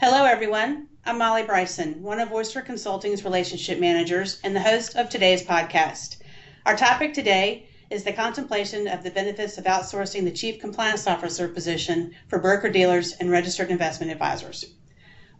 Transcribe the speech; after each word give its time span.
Hello, 0.00 0.26
everyone. 0.26 0.86
I'm 1.04 1.18
Molly 1.18 1.42
Bryson, 1.42 2.04
one 2.04 2.20
of 2.20 2.32
Oyster 2.32 2.60
Consulting's 2.60 3.24
relationship 3.24 3.80
managers 3.80 4.38
and 4.44 4.54
the 4.54 4.60
host 4.60 4.94
of 4.94 5.08
today's 5.08 5.42
podcast. 5.42 6.18
Our 6.64 6.76
topic 6.76 7.12
today 7.12 7.66
is 7.90 8.04
the 8.04 8.12
contemplation 8.12 8.86
of 8.86 9.02
the 9.02 9.10
benefits 9.10 9.58
of 9.58 9.64
outsourcing 9.64 10.22
the 10.22 10.30
Chief 10.30 10.60
Compliance 10.60 11.08
Officer 11.08 11.48
position 11.48 12.14
for 12.28 12.38
broker 12.38 12.68
dealers 12.68 13.14
and 13.14 13.28
registered 13.28 13.72
investment 13.72 14.12
advisors. 14.12 14.66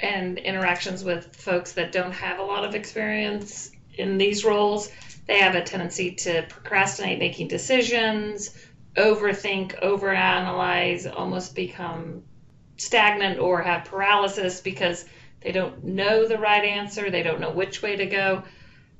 and 0.00 0.38
interactions 0.38 1.02
with 1.04 1.34
folks 1.36 1.72
that 1.72 1.92
don't 1.92 2.12
have 2.12 2.38
a 2.38 2.42
lot 2.42 2.64
of 2.64 2.74
experience 2.74 3.70
in 3.94 4.18
these 4.18 4.44
roles, 4.44 4.90
they 5.26 5.38
have 5.38 5.54
a 5.54 5.62
tendency 5.62 6.12
to 6.12 6.44
procrastinate 6.48 7.18
making 7.18 7.48
decisions, 7.48 8.50
overthink, 8.96 9.78
overanalyze, 9.82 11.10
almost 11.12 11.54
become 11.54 12.22
stagnant 12.76 13.38
or 13.38 13.62
have 13.62 13.84
paralysis 13.84 14.60
because 14.60 15.04
they 15.40 15.52
don't 15.52 15.84
know 15.84 16.26
the 16.26 16.38
right 16.38 16.64
answer, 16.64 17.10
they 17.10 17.22
don't 17.22 17.40
know 17.40 17.50
which 17.50 17.82
way 17.82 17.96
to 17.96 18.06
go. 18.06 18.42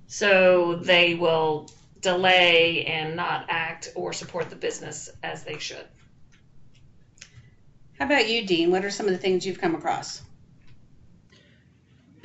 So 0.06 0.76
they 0.76 1.14
will 1.14 1.68
delay 2.00 2.84
and 2.84 3.16
not 3.16 3.46
act 3.48 3.92
or 3.94 4.12
support 4.12 4.50
the 4.50 4.56
business 4.56 5.10
as 5.22 5.42
they 5.42 5.58
should. 5.58 5.84
How 7.98 8.04
about 8.06 8.28
you, 8.28 8.46
Dean? 8.46 8.70
What 8.70 8.84
are 8.84 8.90
some 8.90 9.06
of 9.06 9.12
the 9.12 9.18
things 9.18 9.46
you've 9.46 9.60
come 9.60 9.74
across? 9.74 10.22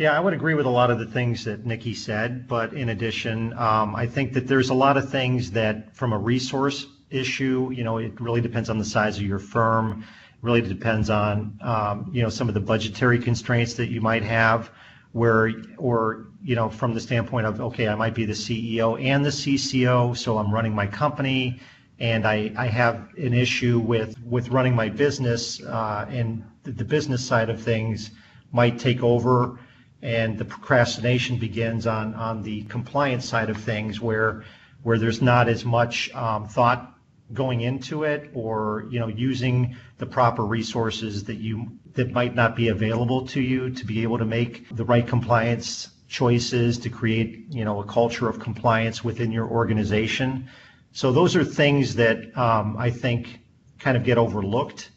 Yeah, 0.02 0.17
I 0.17 0.19
would 0.19 0.33
agree 0.33 0.55
with 0.55 0.66
a 0.66 0.69
lot 0.71 0.89
of 0.89 0.97
the 0.97 1.05
things 1.05 1.44
that 1.44 1.63
Nikki 1.63 1.94
said, 1.94 2.47
but 2.47 2.73
in 2.73 2.89
addition, 2.89 3.53
um, 3.53 3.95
I 3.95 4.07
think 4.07 4.33
that 4.33 4.47
there's 4.47 4.71
a 4.71 4.73
lot 4.73 4.97
of 4.97 5.11
things 5.11 5.52
that, 5.52 5.95
from 5.95 6.11
a 6.11 6.17
resource 6.17 6.88
issue, 7.11 7.69
you 7.71 7.83
know, 7.83 7.99
it 7.99 8.19
really 8.19 8.41
depends 8.41 8.72
on 8.72 8.79
the 8.79 8.83
size 8.83 9.17
of 9.17 9.23
your 9.23 9.38
firm. 9.38 10.03
Really 10.41 10.61
depends 10.61 11.11
on, 11.11 11.55
um, 11.61 12.09
you 12.11 12.23
know, 12.23 12.29
some 12.29 12.47
of 12.47 12.55
the 12.55 12.59
budgetary 12.59 13.19
constraints 13.19 13.75
that 13.75 13.91
you 13.91 14.02
might 14.02 14.23
have, 14.23 14.72
where, 15.11 15.52
or 15.77 16.25
you 16.44 16.55
know, 16.55 16.67
from 16.67 16.95
the 16.95 16.99
standpoint 16.99 17.45
of, 17.45 17.61
okay, 17.61 17.88
I 17.88 17.94
might 17.94 18.16
be 18.16 18.25
the 18.25 18.33
CEO 18.33 18.99
and 18.99 19.23
the 19.23 19.29
CCO, 19.29 20.17
so 20.17 20.39
I'm 20.39 20.52
running 20.52 20.73
my 20.73 20.88
company, 20.88 21.59
and 21.99 22.25
I, 22.25 22.52
I 22.57 22.66
have 22.66 23.07
an 23.19 23.35
issue 23.35 23.77
with 23.77 24.19
with 24.23 24.49
running 24.49 24.73
my 24.73 24.89
business, 24.89 25.61
uh, 25.61 26.07
and 26.09 26.44
the, 26.63 26.72
the 26.72 26.85
business 26.85 27.23
side 27.23 27.52
of 27.52 27.61
things 27.61 28.09
might 28.52 28.79
take 28.79 29.03
over 29.03 29.59
and 30.02 30.38
the 30.38 30.45
procrastination 30.45 31.38
begins 31.38 31.85
on 31.85 32.13
on 32.16 32.41
the 32.44 32.63
compliance 32.63 33.25
side 33.25 33.49
of 33.49 33.57
things 33.57 33.99
where 33.99 34.44
where 34.83 34.97
there's 34.97 35.21
not 35.21 35.47
as 35.47 35.63
much 35.63 36.12
um, 36.16 36.47
thought 36.47 36.95
going 37.34 37.62
into 37.62 38.03
it 38.03 38.29
or 38.34 38.85
you 38.89 39.00
know 39.00 39.07
using 39.07 39.75
the 40.00 40.06
proper 40.06 40.45
resources 40.45 41.23
that 41.25 41.35
you 41.35 41.67
that 41.94 42.12
might 42.12 42.35
not 42.35 42.56
be 42.56 42.69
available 42.69 43.25
to 43.28 43.41
you 43.41 43.69
to 43.69 43.85
be 43.85 44.03
able 44.03 44.17
to 44.17 44.25
make 44.25 44.67
the 44.75 44.84
right 44.84 45.07
compliance 45.07 45.89
choices 46.07 46.78
to 46.78 46.89
create 46.89 47.45
you 47.50 47.63
know 47.63 47.79
a 47.81 47.85
culture 47.85 48.28
of 48.28 48.39
compliance 48.39 49.03
within 49.03 49.31
your 49.31 49.47
organization. 49.47 50.50
So 50.94 51.13
those 51.13 51.38
are 51.38 51.44
things 51.45 51.95
that 51.95 52.38
um, 52.38 52.75
i 52.78 52.89
think 52.89 53.39
kind 53.79 53.95
of 53.95 54.03
get 54.03 54.18
overlooked 54.18 54.91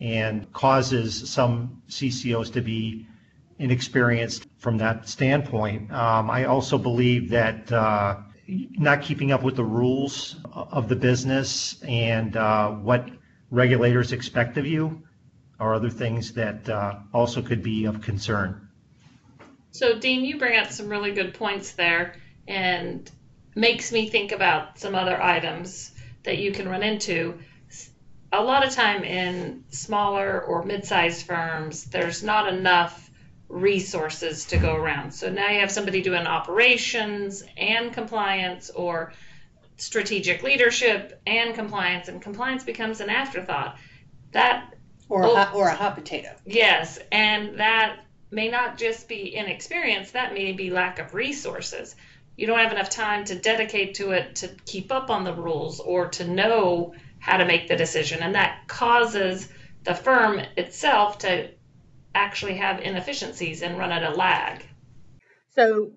and 0.00 0.52
causes 0.52 1.28
some 1.28 1.82
ccos 1.88 2.52
to 2.52 2.60
be 2.60 3.06
inexperienced 3.58 4.46
from 4.58 4.78
that 4.78 5.08
standpoint. 5.08 5.92
Um, 5.92 6.30
I 6.30 6.44
also 6.44 6.78
believe 6.78 7.30
that 7.30 7.70
uh, 7.70 8.16
not 8.46 9.02
keeping 9.02 9.32
up 9.32 9.42
with 9.42 9.56
the 9.56 9.64
rules 9.64 10.36
of 10.52 10.88
the 10.88 10.96
business 10.96 11.82
and 11.82 12.36
uh, 12.36 12.70
what 12.70 13.08
regulators 13.50 14.12
expect 14.12 14.56
of 14.58 14.66
you 14.66 15.02
are 15.60 15.74
other 15.74 15.90
things 15.90 16.32
that 16.34 16.68
uh, 16.68 16.96
also 17.12 17.40
could 17.40 17.62
be 17.62 17.84
of 17.84 18.02
concern. 18.02 18.68
So, 19.70 19.98
Dean, 19.98 20.24
you 20.24 20.38
bring 20.38 20.58
up 20.58 20.70
some 20.70 20.88
really 20.88 21.12
good 21.12 21.34
points 21.34 21.72
there 21.72 22.16
and 22.46 23.10
makes 23.54 23.92
me 23.92 24.08
think 24.08 24.32
about 24.32 24.78
some 24.78 24.94
other 24.94 25.20
items 25.20 25.92
that 26.24 26.38
you 26.38 26.52
can 26.52 26.68
run 26.68 26.82
into. 26.82 27.38
A 28.32 28.42
lot 28.42 28.66
of 28.66 28.72
time 28.72 29.04
in 29.04 29.64
smaller 29.70 30.40
or 30.40 30.64
mid 30.64 30.84
sized 30.84 31.26
firms, 31.26 31.84
there's 31.84 32.22
not 32.22 32.52
enough 32.52 33.03
resources 33.54 34.46
to 34.46 34.56
go 34.56 34.74
around. 34.74 35.12
So 35.14 35.30
now 35.30 35.48
you 35.48 35.60
have 35.60 35.70
somebody 35.70 36.02
doing 36.02 36.26
operations 36.26 37.44
and 37.56 37.92
compliance 37.92 38.70
or 38.70 39.12
strategic 39.76 40.42
leadership 40.42 41.20
and 41.26 41.54
compliance 41.54 42.08
and 42.08 42.20
compliance 42.20 42.64
becomes 42.64 43.00
an 43.00 43.10
afterthought. 43.10 43.78
That 44.32 44.74
or 45.08 45.22
a, 45.22 45.28
oh, 45.28 45.50
or 45.54 45.68
a 45.68 45.74
hot 45.74 45.94
potato. 45.94 46.34
Yes, 46.44 46.98
and 47.12 47.60
that 47.60 48.00
may 48.30 48.48
not 48.48 48.76
just 48.76 49.08
be 49.08 49.28
inexperience, 49.28 50.10
that 50.12 50.34
may 50.34 50.52
be 50.52 50.70
lack 50.70 50.98
of 50.98 51.14
resources. 51.14 51.94
You 52.36 52.48
don't 52.48 52.58
have 52.58 52.72
enough 52.72 52.90
time 52.90 53.24
to 53.26 53.36
dedicate 53.36 53.94
to 53.96 54.10
it 54.10 54.36
to 54.36 54.48
keep 54.66 54.90
up 54.90 55.10
on 55.10 55.22
the 55.22 55.32
rules 55.32 55.78
or 55.78 56.08
to 56.08 56.26
know 56.26 56.94
how 57.20 57.36
to 57.36 57.44
make 57.44 57.68
the 57.68 57.76
decision 57.76 58.20
and 58.20 58.34
that 58.34 58.66
causes 58.66 59.48
the 59.84 59.94
firm 59.94 60.40
itself 60.56 61.18
to 61.18 61.50
actually 62.14 62.56
have 62.56 62.80
inefficiencies 62.80 63.62
and 63.62 63.78
run 63.78 63.92
at 63.92 64.02
a 64.02 64.14
lag. 64.14 64.64
So, 65.50 65.92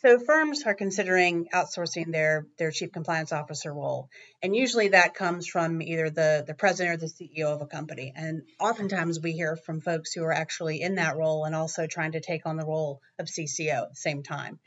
so 0.00 0.18
firms 0.18 0.62
are 0.64 0.74
considering 0.74 1.48
outsourcing 1.54 2.10
their 2.10 2.46
their 2.58 2.70
chief 2.70 2.92
compliance 2.92 3.32
officer 3.32 3.72
role, 3.72 4.08
and 4.42 4.54
usually 4.54 4.88
that 4.88 5.14
comes 5.14 5.46
from 5.46 5.80
either 5.80 6.10
the 6.10 6.44
the 6.46 6.54
president 6.54 6.96
or 6.96 6.98
the 6.98 7.12
CEO 7.12 7.46
of 7.46 7.62
a 7.62 7.66
company. 7.66 8.12
And 8.14 8.42
oftentimes 8.60 9.20
we 9.20 9.32
hear 9.32 9.56
from 9.56 9.80
folks 9.80 10.12
who 10.12 10.24
are 10.24 10.32
actually 10.32 10.82
in 10.82 10.96
that 10.96 11.16
role 11.16 11.44
and 11.44 11.54
also 11.54 11.86
trying 11.86 12.12
to 12.12 12.20
take 12.20 12.46
on 12.46 12.56
the 12.56 12.66
role 12.66 13.00
of 13.18 13.26
CCO 13.26 13.82
at 13.82 13.90
the 13.90 13.96
same 13.96 14.22
time. 14.22 14.58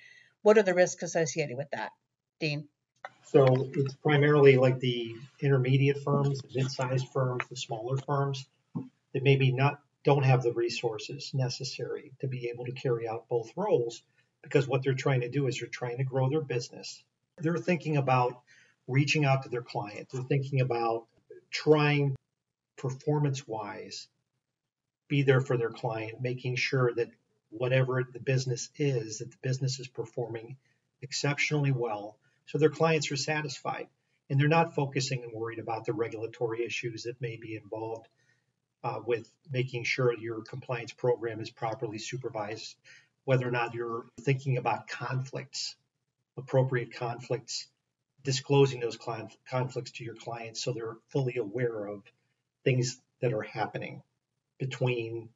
What 0.42 0.58
are 0.58 0.64
the 0.64 0.74
risks 0.74 1.04
associated 1.04 1.58
with 1.58 1.70
that, 1.72 1.92
Dean? 2.40 2.68
So 3.24 3.70
it's 3.74 3.96
primarily 3.96 4.56
like 4.56 4.80
the 4.80 5.16
intermediate 5.42 6.04
firms, 6.04 6.42
the 6.42 6.50
mid-sized 6.56 7.08
firms, 7.10 7.44
the 7.50 7.58
smaller 7.58 7.98
firms 7.98 8.46
that 9.14 9.24
maybe 9.24 9.52
not 9.52 9.80
don't 10.06 10.24
have 10.24 10.44
the 10.44 10.54
resources 10.54 11.32
necessary 11.34 12.14
to 12.22 12.28
be 12.28 12.50
able 12.50 12.66
to 12.66 12.72
carry 12.72 13.08
out 13.08 13.28
both 13.28 13.52
roles 13.58 14.04
because 14.44 14.68
what 14.68 14.84
they're 14.84 14.94
trying 14.94 15.22
to 15.22 15.30
do 15.30 15.48
is 15.48 15.60
they're 15.60 15.68
trying 15.68 15.98
to 15.98 16.04
grow 16.04 16.30
their 16.30 16.42
business. 16.42 17.04
They're 17.40 17.58
thinking 17.58 17.98
about 17.98 18.40
reaching 18.88 19.26
out 19.26 19.44
to 19.44 19.50
their 19.50 19.64
client. 19.64 20.08
They're 20.12 20.24
thinking 20.24 20.62
about 20.62 21.08
trying 21.52 22.16
performance 22.78 23.48
wise 23.48 24.08
be 25.08 25.24
there 25.24 25.42
for 25.42 25.58
their 25.58 25.70
client, 25.72 26.22
making 26.22 26.56
sure 26.56 26.94
that 26.94 27.10
whatever 27.50 28.04
the 28.12 28.20
business 28.20 28.70
is, 28.78 29.20
that 29.20 29.32
the 29.32 29.38
business 29.42 29.80
is 29.80 29.88
performing 29.88 30.58
exceptionally 31.02 31.72
well 31.72 32.18
so 32.48 32.58
their 32.58 32.70
clients 32.70 33.12
are 33.12 33.18
satisfied 33.18 33.88
and 34.30 34.40
they're 34.40 34.48
not 34.48 34.76
focusing 34.76 35.24
and 35.24 35.34
worried 35.34 35.60
about 35.60 35.86
the 35.86 35.94
regulatory 35.94 36.66
issues 36.66 37.04
that 37.04 37.22
may 37.22 37.38
be 37.38 37.56
involved 37.56 38.08
uh, 38.86 39.00
with 39.04 39.28
making 39.52 39.84
sure 39.84 40.16
your 40.16 40.44
compliance 40.44 40.94
program 40.94 41.42
is 41.42 41.50
properly 41.50 41.98
supervised, 41.98 42.76
whether 43.24 43.48
or 43.48 43.52
not 43.52 43.74
you're 43.74 44.06
thinking 44.22 44.58
about 44.58 44.88
conflicts, 44.88 45.76
appropriate 46.38 46.94
conflicts, 46.94 47.68
disclosing 48.24 48.80
those 48.80 48.98
conflicts 49.50 49.92
to 49.92 50.04
your 50.04 50.14
clients 50.14 50.64
so 50.64 50.72
they're 50.72 50.98
fully 51.10 51.38
aware 51.38 51.88
of 51.88 52.04
things 52.64 53.02
that 53.22 53.34
are 53.34 53.42
happening 53.42 54.04
between 54.60 55.30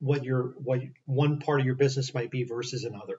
what 0.00 0.22
your 0.22 0.54
what 0.62 0.80
one 1.06 1.38
part 1.38 1.60
of 1.60 1.66
your 1.66 1.74
business 1.74 2.12
might 2.12 2.30
be 2.30 2.44
versus 2.44 2.84
another. 2.84 3.18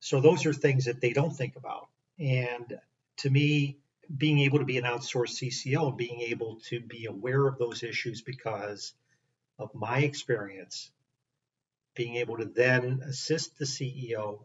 So 0.00 0.22
those 0.22 0.46
are 0.46 0.54
things 0.54 0.86
that 0.86 1.02
they 1.02 1.12
don't 1.12 1.36
think 1.36 1.56
about. 1.56 1.88
And 2.18 2.78
to 3.18 3.30
me, 3.30 3.76
being 4.14 4.40
able 4.40 4.58
to 4.58 4.64
be 4.64 4.78
an 4.78 4.84
outsourced 4.84 5.42
CCO, 5.42 5.88
and 5.88 5.96
being 5.96 6.20
able 6.22 6.60
to 6.66 6.80
be 6.80 7.06
aware 7.06 7.46
of 7.46 7.58
those 7.58 7.82
issues 7.82 8.22
because 8.22 8.92
of 9.58 9.74
my 9.74 9.98
experience, 9.98 10.90
being 11.94 12.16
able 12.16 12.36
to 12.38 12.44
then 12.44 13.00
assist 13.04 13.58
the 13.58 13.64
CEO 13.64 14.44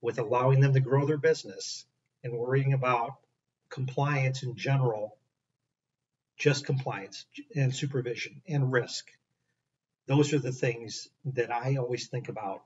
with 0.00 0.18
allowing 0.18 0.60
them 0.60 0.74
to 0.74 0.80
grow 0.80 1.06
their 1.06 1.18
business 1.18 1.86
and 2.22 2.32
worrying 2.32 2.72
about 2.72 3.16
compliance 3.68 4.42
in 4.42 4.54
general, 4.54 5.16
just 6.36 6.64
compliance 6.64 7.26
and 7.54 7.74
supervision 7.74 8.42
and 8.46 8.72
risk. 8.72 9.10
Those 10.06 10.32
are 10.32 10.38
the 10.38 10.52
things 10.52 11.08
that 11.24 11.50
I 11.50 11.76
always 11.76 12.08
think 12.08 12.28
about 12.28 12.62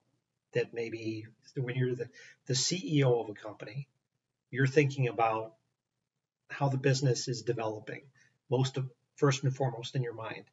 that 0.52 0.74
maybe 0.74 1.26
when 1.56 1.76
you're 1.76 1.94
the, 1.94 2.08
the 2.46 2.54
CEO 2.54 3.22
of 3.22 3.30
a 3.30 3.34
company, 3.34 3.88
you're 4.50 4.66
thinking 4.66 5.08
about 5.08 5.54
how 6.48 6.68
the 6.68 6.78
business 6.78 7.28
is 7.28 7.42
developing 7.42 8.02
most 8.50 8.76
of 8.76 8.90
first 9.16 9.44
and 9.44 9.54
foremost 9.54 9.94
in 9.94 10.02
your 10.02 10.14
mind. 10.14 10.44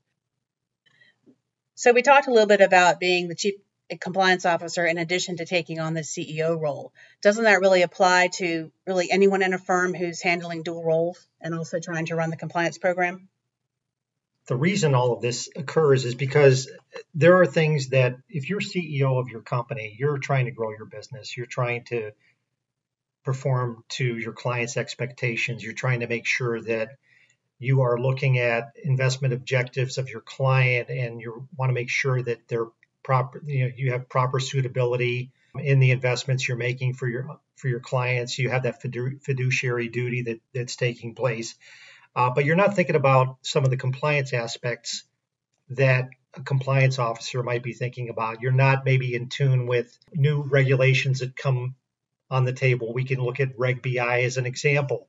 So 1.75 1.91
we 1.91 2.01
talked 2.01 2.27
a 2.27 2.31
little 2.31 2.47
bit 2.47 2.61
about 2.61 2.99
being 2.99 3.27
the 3.27 3.35
chief 3.35 3.55
compliance 3.99 4.45
officer 4.45 4.85
in 4.85 4.97
addition 4.97 5.37
to 5.37 5.45
taking 5.45 5.79
on 5.79 5.93
the 5.93 6.01
CEO 6.01 6.59
role. 6.59 6.91
Doesn't 7.21 7.43
that 7.43 7.59
really 7.59 7.83
apply 7.83 8.29
to 8.35 8.71
really 8.87 9.11
anyone 9.11 9.43
in 9.43 9.53
a 9.53 9.59
firm 9.59 9.93
who's 9.93 10.21
handling 10.21 10.63
dual 10.63 10.83
roles 10.83 11.27
and 11.39 11.53
also 11.53 11.79
trying 11.79 12.07
to 12.07 12.15
run 12.15 12.29
the 12.29 12.37
compliance 12.37 12.77
program? 12.77 13.27
The 14.47 14.55
reason 14.55 14.93
all 14.93 15.13
of 15.13 15.21
this 15.21 15.49
occurs 15.55 16.05
is 16.05 16.15
because 16.15 16.69
there 17.13 17.41
are 17.41 17.47
things 17.47 17.89
that 17.89 18.15
if 18.29 18.49
you're 18.49 18.61
CEO 18.61 19.19
of 19.19 19.29
your 19.29 19.41
company, 19.41 19.95
you're 19.97 20.19
trying 20.19 20.45
to 20.45 20.51
grow 20.51 20.69
your 20.71 20.85
business, 20.85 21.35
you're 21.35 21.47
trying 21.47 21.83
to 21.85 22.11
perform 23.25 23.83
to 23.89 24.17
your 24.17 24.33
clients' 24.33 24.77
expectations, 24.77 25.63
you're 25.63 25.73
trying 25.73 26.01
to 26.01 26.07
make 26.07 26.25
sure 26.25 26.61
that 26.61 26.89
you 27.59 27.81
are 27.81 27.99
looking 27.99 28.39
at 28.39 28.71
investment 28.83 29.33
objectives 29.33 29.97
of 29.97 30.09
your 30.09 30.21
client 30.21 30.89
and 30.89 31.19
you 31.19 31.47
want 31.57 31.69
to 31.69 31.73
make 31.73 31.89
sure 31.89 32.21
that 32.21 32.47
they're 32.47 32.67
proper 33.03 33.41
you 33.45 33.65
know 33.65 33.71
you 33.77 33.91
have 33.91 34.09
proper 34.09 34.39
suitability 34.39 35.31
in 35.59 35.79
the 35.79 35.91
investments 35.91 36.47
you're 36.47 36.57
making 36.57 36.93
for 36.93 37.07
your 37.07 37.39
for 37.55 37.67
your 37.67 37.79
clients. 37.79 38.37
You 38.37 38.49
have 38.49 38.63
that 38.63 38.81
fiduciary 38.81 39.87
duty 39.89 40.23
that 40.23 40.39
that's 40.53 40.75
taking 40.75 41.15
place. 41.15 41.55
Uh, 42.15 42.29
but 42.29 42.45
you're 42.45 42.55
not 42.55 42.75
thinking 42.75 42.95
about 42.95 43.37
some 43.41 43.63
of 43.63 43.69
the 43.69 43.77
compliance 43.77 44.33
aspects 44.33 45.03
that 45.69 46.09
a 46.33 46.41
compliance 46.41 46.99
officer 46.99 47.43
might 47.43 47.63
be 47.63 47.73
thinking 47.73 48.09
about. 48.09 48.41
You're 48.41 48.51
not 48.51 48.85
maybe 48.85 49.15
in 49.15 49.29
tune 49.29 49.67
with 49.67 49.97
new 50.13 50.41
regulations 50.41 51.19
that 51.19 51.35
come 51.35 51.75
on 52.29 52.45
the 52.45 52.53
table 52.53 52.93
we 52.93 53.03
can 53.03 53.19
look 53.19 53.39
at 53.39 53.57
reg 53.57 53.81
bi 53.81 54.21
as 54.21 54.37
an 54.37 54.45
example 54.45 55.07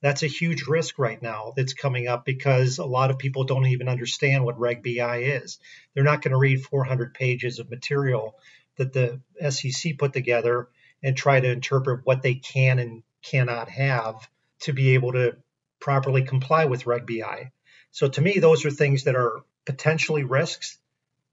that's 0.00 0.22
a 0.22 0.28
huge 0.28 0.66
risk 0.66 0.98
right 0.98 1.20
now 1.20 1.52
that's 1.56 1.74
coming 1.74 2.06
up 2.06 2.24
because 2.24 2.78
a 2.78 2.84
lot 2.84 3.10
of 3.10 3.18
people 3.18 3.44
don't 3.44 3.66
even 3.66 3.88
understand 3.88 4.44
what 4.44 4.58
Reg 4.58 4.82
BI 4.82 5.18
is. 5.22 5.58
They're 5.94 6.04
not 6.04 6.22
going 6.22 6.32
to 6.32 6.38
read 6.38 6.62
400 6.62 7.14
pages 7.14 7.58
of 7.58 7.70
material 7.70 8.36
that 8.76 8.92
the 8.92 9.20
SEC 9.50 9.98
put 9.98 10.12
together 10.12 10.68
and 11.02 11.16
try 11.16 11.40
to 11.40 11.50
interpret 11.50 12.02
what 12.04 12.22
they 12.22 12.34
can 12.34 12.78
and 12.78 13.02
cannot 13.22 13.68
have 13.68 14.28
to 14.60 14.72
be 14.72 14.94
able 14.94 15.12
to 15.12 15.36
properly 15.80 16.22
comply 16.22 16.66
with 16.66 16.86
Reg 16.86 17.06
BI. 17.06 17.50
So 17.90 18.08
to 18.08 18.20
me, 18.20 18.38
those 18.38 18.64
are 18.64 18.70
things 18.70 19.04
that 19.04 19.16
are 19.16 19.42
potentially 19.64 20.24
risks. 20.24 20.78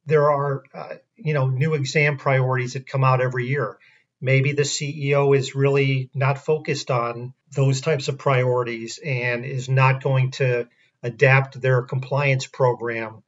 There 0.08 0.30
are, 0.30 0.64
uh, 0.74 0.96
you 1.16 1.34
know, 1.34 1.50
new 1.50 1.74
exam 1.74 2.18
priorities 2.18 2.74
that 2.74 2.88
come 2.88 3.04
out 3.04 3.22
every 3.22 3.48
year 3.48 3.78
maybe 4.21 4.53
the 4.53 4.63
CEO 4.63 5.35
is 5.35 5.56
really 5.56 6.09
not 6.13 6.45
focused 6.45 6.91
on 6.91 7.33
those 7.56 7.81
types 7.81 8.07
of 8.07 8.17
priorities 8.17 9.00
and 9.03 9.45
is 9.45 9.69
not 9.69 10.03
going 10.03 10.31
to 10.31 10.67
adapt 11.03 11.62
their 11.62 11.81
compliance 11.83 12.47
program 12.47 13.23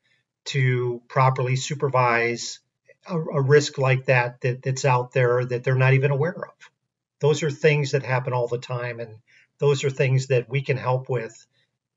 to 0.45 1.01
properly 1.07 1.55
supervise 1.55 2.59
a, 3.07 3.17
a 3.17 3.41
risk 3.41 3.77
like 3.77 4.05
that, 4.05 4.41
that 4.41 4.61
that's 4.63 4.85
out 4.85 5.11
there 5.11 5.45
that 5.45 5.63
they're 5.63 5.75
not 5.75 5.93
even 5.93 6.11
aware 6.11 6.35
of. 6.35 6.71
Those 7.19 7.43
are 7.43 7.51
things 7.51 7.91
that 7.91 8.03
happen 8.03 8.33
all 8.33 8.47
the 8.47 8.57
time, 8.57 8.99
and 8.99 9.17
those 9.59 9.83
are 9.83 9.89
things 9.89 10.27
that 10.27 10.49
we 10.49 10.61
can 10.61 10.77
help 10.77 11.09
with 11.09 11.45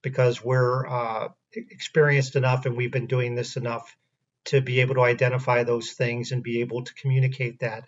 because 0.03 0.43
we're 0.43 0.87
uh, 0.87 1.29
experienced 1.53 2.37
enough 2.37 2.67
and 2.67 2.77
we've 2.77 2.93
been 2.93 3.07
doing 3.07 3.35
this 3.35 3.57
enough 3.57 3.97
to 4.47 4.61
be 4.61 4.81
able 4.81 4.95
to 4.95 5.03
identify 5.03 5.63
those 5.63 5.93
things 5.93 6.33
and 6.33 6.43
be 6.43 6.61
able 6.61 6.85
to 6.85 6.95
communicate 6.95 7.61
that 7.61 7.87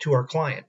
to 0.00 0.12
our 0.14 0.24
client. 0.24 0.66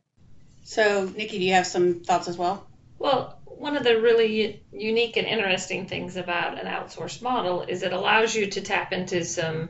So, 0.63 1.05
Nikki, 1.05 1.39
do 1.39 1.45
you 1.45 1.53
have 1.53 1.67
some 1.67 2.01
thoughts 2.01 2.27
as 2.27 2.37
well? 2.37 2.67
Well, 2.99 3.39
one 3.45 3.77
of 3.77 3.83
the 3.83 3.99
really 3.99 4.63
unique 4.71 5.17
and 5.17 5.27
interesting 5.27 5.87
things 5.87 6.17
about 6.17 6.59
an 6.59 6.65
outsourced 6.65 7.21
model 7.21 7.63
is 7.63 7.83
it 7.83 7.93
allows 7.93 8.35
you 8.35 8.47
to 8.47 8.61
tap 8.61 8.93
into 8.93 9.23
some 9.23 9.69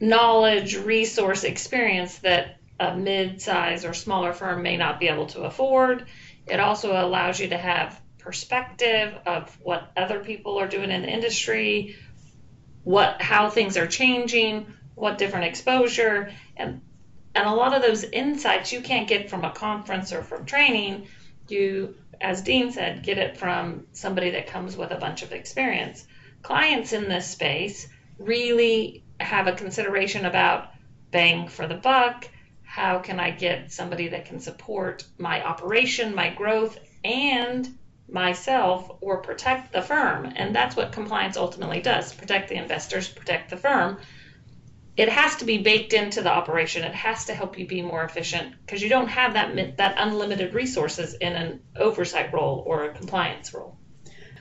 knowledge, 0.00 0.76
resource, 0.76 1.44
experience 1.44 2.18
that 2.18 2.58
a 2.78 2.96
mid-size 2.96 3.84
or 3.84 3.92
smaller 3.92 4.32
firm 4.32 4.62
may 4.62 4.76
not 4.76 4.98
be 4.98 5.08
able 5.08 5.26
to 5.26 5.42
afford. 5.42 6.06
It 6.46 6.58
also 6.58 6.92
allows 6.92 7.38
you 7.38 7.48
to 7.48 7.58
have 7.58 8.00
perspective 8.18 9.14
of 9.26 9.56
what 9.62 9.90
other 9.96 10.20
people 10.20 10.58
are 10.58 10.68
doing 10.68 10.90
in 10.90 11.02
the 11.02 11.08
industry, 11.08 11.96
what 12.82 13.20
how 13.20 13.50
things 13.50 13.76
are 13.76 13.86
changing, 13.86 14.66
what 14.94 15.18
different 15.18 15.46
exposure, 15.46 16.32
and 16.56 16.80
and 17.34 17.46
a 17.46 17.54
lot 17.54 17.74
of 17.74 17.82
those 17.82 18.04
insights 18.04 18.72
you 18.72 18.80
can't 18.80 19.08
get 19.08 19.30
from 19.30 19.44
a 19.44 19.52
conference 19.52 20.12
or 20.12 20.22
from 20.22 20.44
training. 20.44 21.06
You, 21.48 21.94
as 22.20 22.42
Dean 22.42 22.72
said, 22.72 23.02
get 23.02 23.18
it 23.18 23.36
from 23.36 23.86
somebody 23.92 24.30
that 24.30 24.48
comes 24.48 24.76
with 24.76 24.90
a 24.90 24.98
bunch 24.98 25.22
of 25.22 25.32
experience. 25.32 26.04
Clients 26.42 26.92
in 26.92 27.08
this 27.08 27.28
space 27.28 27.88
really 28.18 29.04
have 29.20 29.46
a 29.46 29.52
consideration 29.52 30.24
about 30.24 30.72
bang 31.10 31.48
for 31.48 31.66
the 31.66 31.74
buck. 31.74 32.28
How 32.62 32.98
can 32.98 33.20
I 33.20 33.30
get 33.30 33.72
somebody 33.72 34.08
that 34.08 34.26
can 34.26 34.40
support 34.40 35.04
my 35.18 35.44
operation, 35.44 36.14
my 36.14 36.30
growth, 36.30 36.78
and 37.04 37.68
myself 38.08 38.90
or 39.00 39.18
protect 39.18 39.72
the 39.72 39.82
firm? 39.82 40.32
And 40.36 40.54
that's 40.54 40.76
what 40.76 40.92
compliance 40.92 41.36
ultimately 41.36 41.80
does 41.80 42.12
protect 42.12 42.48
the 42.48 42.56
investors, 42.56 43.08
protect 43.08 43.50
the 43.50 43.56
firm 43.56 43.98
it 45.00 45.08
has 45.08 45.36
to 45.36 45.46
be 45.46 45.56
baked 45.56 45.94
into 45.94 46.20
the 46.20 46.30
operation. 46.30 46.84
It 46.84 46.94
has 46.94 47.24
to 47.24 47.34
help 47.34 47.58
you 47.58 47.66
be 47.66 47.80
more 47.80 48.04
efficient 48.04 48.54
because 48.60 48.82
you 48.82 48.90
don't 48.90 49.08
have 49.08 49.32
that 49.32 49.78
that 49.78 49.94
unlimited 49.96 50.52
resources 50.52 51.14
in 51.14 51.32
an 51.32 51.62
oversight 51.74 52.34
role 52.34 52.62
or 52.66 52.84
a 52.84 52.92
compliance 52.92 53.54
role. 53.54 53.78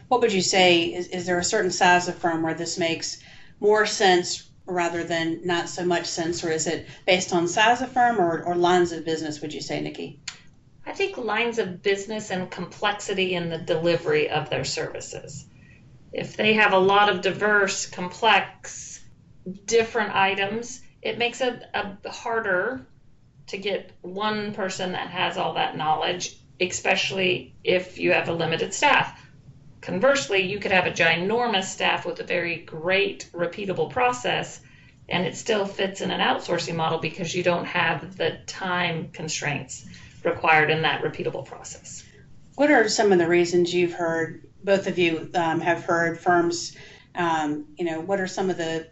What 0.09 0.19
would 0.19 0.33
you 0.33 0.41
say? 0.41 0.94
Is, 0.94 1.07
is 1.07 1.25
there 1.25 1.39
a 1.39 1.45
certain 1.45 1.71
size 1.71 2.09
of 2.09 2.15
firm 2.15 2.44
where 2.44 2.56
this 2.56 2.77
makes 2.77 3.21
more 3.61 3.85
sense 3.85 4.50
rather 4.65 5.06
than 5.06 5.39
not 5.45 5.69
so 5.69 5.85
much 5.85 6.07
sense, 6.07 6.44
or 6.44 6.51
is 6.51 6.67
it 6.67 6.88
based 7.06 7.31
on 7.31 7.47
size 7.47 7.81
of 7.81 7.94
firm 7.94 8.19
or, 8.19 8.44
or 8.44 8.56
lines 8.56 8.92
of 8.92 9.06
business? 9.06 9.39
Would 9.39 9.54
you 9.54 9.61
say, 9.61 9.80
Nikki? 9.80 10.19
I 10.85 10.92
think 10.92 11.18
lines 11.18 11.57
of 11.57 11.81
business 11.81 12.31
and 12.31 12.51
complexity 12.51 13.33
in 13.33 13.47
the 13.49 13.59
delivery 13.59 14.30
of 14.30 14.49
their 14.49 14.66
services. 14.66 15.45
If 16.11 16.35
they 16.35 16.56
have 16.56 16.73
a 16.73 16.80
lot 16.80 17.07
of 17.07 17.21
diverse, 17.21 17.85
complex 17.85 18.89
different 19.65 20.15
items, 20.15 20.81
it 21.01 21.18
makes 21.18 21.41
it 21.41 21.63
a, 21.73 22.09
harder 22.09 22.85
to 23.47 23.57
get 23.57 23.91
one 24.01 24.53
person 24.53 24.91
that 24.91 25.09
has 25.09 25.37
all 25.37 25.53
that 25.53 25.77
knowledge, 25.77 26.37
especially 26.59 27.53
if 27.63 27.97
you 27.97 28.11
have 28.11 28.29
a 28.29 28.33
limited 28.33 28.73
staff. 28.73 29.19
Conversely, 29.81 30.44
you 30.44 30.59
could 30.59 30.71
have 30.71 30.85
a 30.85 30.91
ginormous 30.91 31.65
staff 31.65 32.06
with 32.06 32.19
a 32.19 32.23
very 32.23 32.57
great 32.57 33.29
repeatable 33.33 33.89
process, 33.89 34.59
and 35.07 35.25
it 35.25 35.35
still 35.35 35.65
fits 35.65 36.01
in 36.01 36.11
an 36.11 36.19
outsourcing 36.19 36.75
model 36.75 36.99
because 36.99 37.33
you 37.33 37.41
don't 37.41 37.65
have 37.65 38.18
the 38.18 38.39
time 38.45 39.09
constraints 39.11 39.85
required 40.23 40.69
in 40.69 40.81
that 40.81 41.01
repeatable 41.01 41.45
process. 41.45 42.03
What 42.56 42.69
are 42.69 42.89
some 42.89 43.13
of 43.13 43.19
the 43.19 43.27
reasons 43.27 43.73
you've 43.73 43.94
heard, 43.94 44.44
both 44.63 44.87
of 44.87 44.99
you 44.99 45.31
um, 45.33 45.61
have 45.61 45.85
heard 45.85 46.19
firms, 46.19 46.75
um, 47.15 47.65
you 47.77 47.85
know, 47.85 48.01
what 48.01 48.19
are 48.19 48.27
some 48.27 48.49
of 48.49 48.57
the 48.57 48.87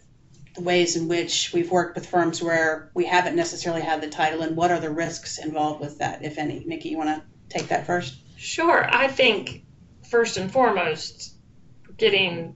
the 0.58 0.64
ways 0.64 0.96
in 0.96 1.08
which 1.08 1.52
we've 1.54 1.72
worked 1.72 1.96
with 1.96 2.08
firms 2.08 2.42
where 2.42 2.92
we 2.94 3.06
haven't 3.06 3.36
necessarily 3.36 3.82
had 3.82 4.02
the 4.02 4.10
title 4.10 4.42
and 4.42 4.58
what 4.58 4.72
are 4.72 4.80
the 4.80 4.90
risks 4.90 5.38
involved 5.38 5.80
with 5.80 6.00
that, 6.00 6.26
if 6.26 6.38
any? 6.38 6.64
Nikki, 6.66 6.90
you 6.90 6.98
want 6.98 7.10
to 7.10 7.24
take 7.48 7.70
that 7.70 7.86
first? 7.86 8.18
Sure. 8.38 8.86
I 8.90 9.08
think 9.08 9.64
first 10.10 10.38
and 10.38 10.52
foremost, 10.52 11.34
getting 11.98 12.56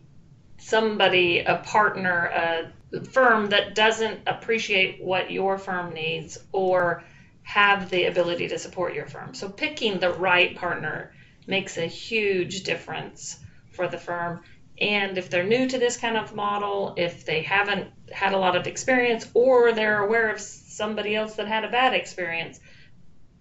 somebody, 0.57 1.39
a 1.39 1.57
partner, 1.57 2.71
a 2.93 3.05
firm 3.05 3.47
that 3.49 3.75
doesn't 3.75 4.21
appreciate 4.27 5.03
what 5.03 5.31
your 5.31 5.57
firm 5.57 5.93
needs 5.93 6.37
or 6.51 7.03
have 7.43 7.89
the 7.89 8.05
ability 8.05 8.47
to 8.49 8.59
support 8.59 8.93
your 8.93 9.07
firm. 9.07 9.33
So 9.33 9.49
picking 9.49 9.99
the 9.99 10.11
right 10.11 10.55
partner 10.55 11.13
makes 11.47 11.77
a 11.77 11.85
huge 11.85 12.63
difference 12.63 13.39
for 13.71 13.87
the 13.87 13.97
firm. 13.97 14.41
And 14.81 15.17
if 15.17 15.29
they're 15.29 15.43
new 15.43 15.69
to 15.69 15.77
this 15.77 15.95
kind 15.95 16.17
of 16.17 16.33
model, 16.33 16.95
if 16.97 17.23
they 17.23 17.43
haven't 17.43 17.91
had 18.11 18.33
a 18.33 18.37
lot 18.37 18.55
of 18.55 18.65
experience, 18.65 19.27
or 19.35 19.71
they're 19.71 20.03
aware 20.03 20.29
of 20.31 20.41
somebody 20.41 21.15
else 21.15 21.35
that 21.35 21.47
had 21.47 21.63
a 21.63 21.69
bad 21.69 21.93
experience, 21.93 22.59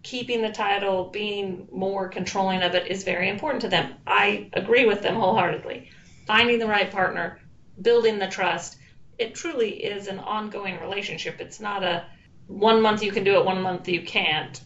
keeping 0.03 0.43
the 0.43 0.51
title, 0.51 1.05
being 1.11 1.67
more 1.73 2.09
controlling 2.09 2.63
of 2.63 2.75
it 2.75 2.89
is 2.89 3.05
very 3.05 3.31
important 3.31 3.63
to 3.63 3.69
them. 3.69 3.95
I 4.07 4.51
agree 4.53 4.85
with 4.85 5.01
them 5.01 5.17
wholeheartedly. 5.17 5.91
Finding 6.27 6.59
the 6.59 6.67
right 6.67 6.91
partner, 6.91 7.41
building 7.81 8.19
the 8.19 8.29
trust, 8.29 8.77
it 9.19 9.35
truly 9.35 9.71
is 9.83 10.09
an 10.09 10.19
ongoing 10.19 10.79
relationship. 10.81 11.41
It's 11.41 11.61
not 11.61 11.83
a 11.83 12.05
one 12.49 12.83
month 12.83 13.03
you 13.03 13.13
can 13.13 13.25
do 13.25 13.39
it, 13.39 13.47
one 13.47 13.63
month 13.63 13.89
you 13.89 14.03
can't. 14.03 14.61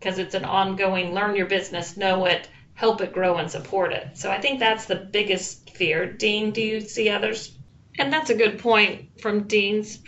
because 0.00 0.18
it's 0.18 0.34
an 0.34 0.46
ongoing 0.46 1.14
learn 1.14 1.36
your 1.36 1.46
business, 1.46 1.96
know 1.96 2.24
it, 2.24 2.48
help 2.80 3.02
it 3.02 3.12
grow 3.12 3.36
and 3.36 3.50
support 3.50 3.92
it. 3.92 4.08
So 4.14 4.30
I 4.30 4.40
think 4.40 4.58
that's 4.58 4.86
the 4.86 4.94
biggest 4.94 5.76
fear. 5.76 6.10
Dean, 6.10 6.50
do 6.50 6.62
you 6.62 6.80
see 6.80 7.10
others? 7.10 7.52
And 7.98 8.10
that's 8.10 8.30
a 8.30 8.34
good 8.34 8.58
point 8.58 9.20
from 9.20 9.46
Dean's 9.46 9.98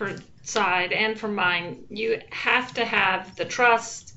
side 0.43 0.91
and 0.91 1.21
from 1.21 1.35
mine. 1.35 1.85
You 1.91 2.23
have 2.31 2.73
to 2.73 2.85
have 2.87 3.37
the 3.37 3.45
trust. 3.45 4.15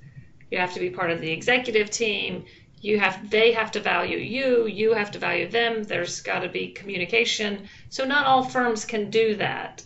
You 0.50 0.58
have 0.60 0.74
to 0.74 0.80
be 0.80 0.90
part 0.90 1.12
of 1.12 1.20
the 1.20 1.32
executive 1.32 1.90
team. 1.90 2.46
You 2.80 2.98
have 2.98 3.30
they 3.30 3.52
have 3.52 3.72
to 3.72 3.82
value 3.82 4.20
you, 4.20 4.68
you 4.68 4.94
have 4.94 5.12
to 5.12 5.20
value 5.20 5.50
them. 5.50 5.84
There's 5.84 6.22
got 6.22 6.40
to 6.40 6.48
be 6.48 6.70
communication. 6.70 7.68
So 7.90 8.06
not 8.06 8.26
all 8.26 8.46
firms 8.46 8.86
can 8.86 9.10
do 9.10 9.36
that. 9.36 9.84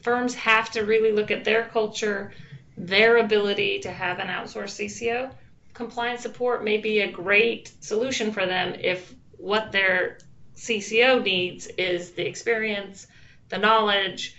Firms 0.00 0.34
have 0.36 0.70
to 0.70 0.86
really 0.86 1.12
look 1.12 1.30
at 1.30 1.44
their 1.44 1.64
culture, 1.64 2.32
their 2.74 3.18
ability 3.18 3.80
to 3.80 3.92
have 3.92 4.18
an 4.18 4.28
outsourced 4.28 4.80
CCO 4.80 5.30
compliance 5.82 6.22
support 6.22 6.62
may 6.62 6.78
be 6.78 7.00
a 7.00 7.10
great 7.10 7.72
solution 7.80 8.30
for 8.30 8.46
them 8.46 8.76
if 8.80 9.12
what 9.36 9.72
their 9.72 10.18
CCO 10.54 11.20
needs 11.20 11.66
is 11.66 12.12
the 12.12 12.24
experience, 12.24 13.08
the 13.48 13.58
knowledge, 13.58 14.36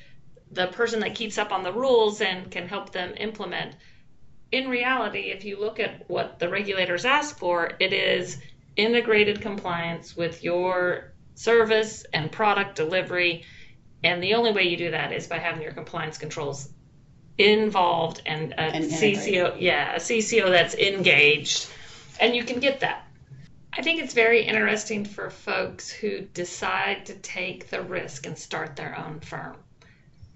the 0.52 0.68
person 0.68 1.02
that 1.02 1.16
keeps 1.16 1.38
up 1.38 1.52
on 1.52 1.64
the 1.64 1.74
rules 1.74 2.22
and 2.22 2.50
can 2.50 2.66
help 2.66 2.94
them 2.94 3.14
implement. 3.18 3.76
In 4.54 4.70
reality, 4.70 5.32
if 5.32 5.44
you 5.44 5.60
look 5.60 5.82
at 5.82 6.10
what 6.10 6.40
the 6.40 6.48
regulators 6.48 7.04
ask 7.04 7.38
for, 7.38 7.72
it 7.78 7.92
is 7.92 8.38
integrated 8.78 9.42
compliance 9.42 10.16
with 10.16 10.46
your 10.46 11.12
service 11.36 12.06
and 12.14 12.32
product 12.32 12.78
delivery. 12.78 13.44
And 14.02 14.24
the 14.24 14.36
only 14.36 14.54
way 14.54 14.64
you 14.64 14.78
do 14.78 14.92
that 14.92 15.12
is 15.12 15.28
by 15.28 15.40
having 15.40 15.62
your 15.62 15.74
compliance 15.74 16.18
controls 16.18 16.70
involved 17.38 18.22
and 18.26 18.54
a 18.54 18.60
and 18.60 18.86
CCO, 18.86 19.56
yeah, 19.60 19.96
a 19.96 20.00
CCO 20.00 20.50
that's 20.50 20.76
engaged, 20.76 21.68
and 22.20 22.36
you 22.36 22.44
can 22.44 22.60
get 22.60 22.82
that. 22.82 23.08
I 23.76 23.82
think 23.82 24.02
it's 24.02 24.14
very 24.14 24.44
interesting 24.44 25.04
for 25.04 25.32
folks 25.32 25.90
who 25.90 26.22
decide 26.22 27.08
to 27.08 27.16
take 27.16 27.70
the 27.70 27.82
risk 27.82 28.28
and 28.28 28.38
start 28.38 28.76
their 28.76 28.98
own 28.98 29.20
firm. 29.20 29.56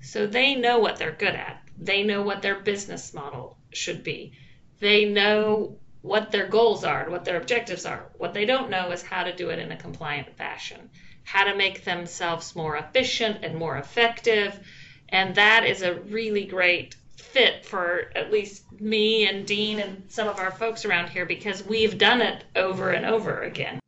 So 0.01 0.25
they 0.25 0.56
know 0.56 0.80
what 0.80 0.98
they're 0.98 1.12
good 1.12 1.36
at. 1.36 1.62
They 1.77 2.04
know 2.04 2.24
what 2.24 2.42
their 2.42 2.60
business 2.60 3.13
model 3.13 3.58
should 3.72 4.04
be. 4.04 4.34
They 4.80 5.06
know 5.06 5.77
what 6.01 6.32
their 6.32 6.48
goals 6.48 6.84
are, 6.84 7.04
and 7.04 7.12
what 7.12 7.25
their 7.25 7.38
objectives 7.38 7.86
are. 7.86 8.06
What 8.18 8.34
they 8.34 8.46
don't 8.46 8.70
know 8.70 8.92
is 8.92 9.04
how 9.04 9.24
to 9.24 9.36
do 9.36 9.50
it 9.50 9.60
in 9.60 9.72
a 9.72 9.77
compliant 9.77 10.36
fashion, 10.38 10.89
how 11.24 11.44
to 11.44 11.56
make 11.56 11.84
themselves 11.84 12.56
more 12.56 12.77
efficient 12.77 13.44
and 13.44 13.56
more 13.56 13.77
effective, 13.77 14.60
and 15.10 15.36
that 15.36 15.66
is 15.66 15.82
a 15.82 15.96
really 15.96 16.46
great 16.46 16.96
fit 17.16 17.66
for 17.66 18.12
at 18.16 18.32
least 18.32 18.64
me 18.80 19.28
and 19.28 19.46
Dean 19.46 19.80
and 19.80 20.04
some 20.10 20.28
of 20.28 20.40
our 20.40 20.52
folks 20.52 20.86
around 20.86 21.10
here 21.10 21.26
because 21.26 21.64
we've 21.66 21.98
done 21.98 22.22
it 22.22 22.44
over 22.56 22.92
and 22.92 23.06
over 23.06 23.42
again. 23.42 23.80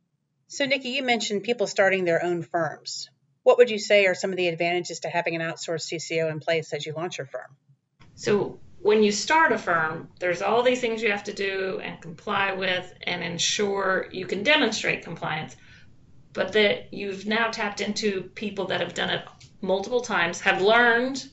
So, 0.48 0.66
Nikki, 0.66 0.90
you 0.90 1.02
mentioned 1.02 1.44
people 1.44 1.66
starting 1.66 2.04
their 2.04 2.24
own 2.24 2.42
firms. 2.42 3.08
What 3.42 3.58
would 3.58 3.70
you 3.70 3.78
say 3.78 4.06
are 4.06 4.14
some 4.14 4.30
of 4.30 4.36
the 4.36 4.48
advantages 4.48 5.00
to 5.00 5.08
having 5.08 5.34
an 5.34 5.42
outsourced 5.42 5.92
CCO 5.92 6.30
in 6.30 6.40
place 6.40 6.72
as 6.72 6.84
you 6.84 6.92
launch 6.92 7.18
your 7.18 7.26
firm? 7.26 7.56
So, 8.14 8.58
when 8.82 9.02
you 9.02 9.12
start 9.12 9.52
a 9.52 9.58
firm, 9.58 10.08
there's 10.18 10.42
all 10.42 10.62
these 10.62 10.80
things 10.80 11.02
you 11.02 11.10
have 11.10 11.24
to 11.24 11.32
do 11.32 11.80
and 11.82 12.00
comply 12.00 12.52
with 12.52 12.92
and 13.02 13.22
ensure 13.22 14.08
you 14.10 14.26
can 14.26 14.42
demonstrate 14.42 15.04
compliance, 15.04 15.54
but 16.32 16.52
that 16.52 16.92
you've 16.92 17.26
now 17.26 17.50
tapped 17.50 17.80
into 17.80 18.22
people 18.34 18.66
that 18.66 18.80
have 18.80 18.94
done 18.94 19.10
it 19.10 19.24
multiple 19.60 20.00
times, 20.00 20.40
have 20.40 20.62
learned 20.62 21.28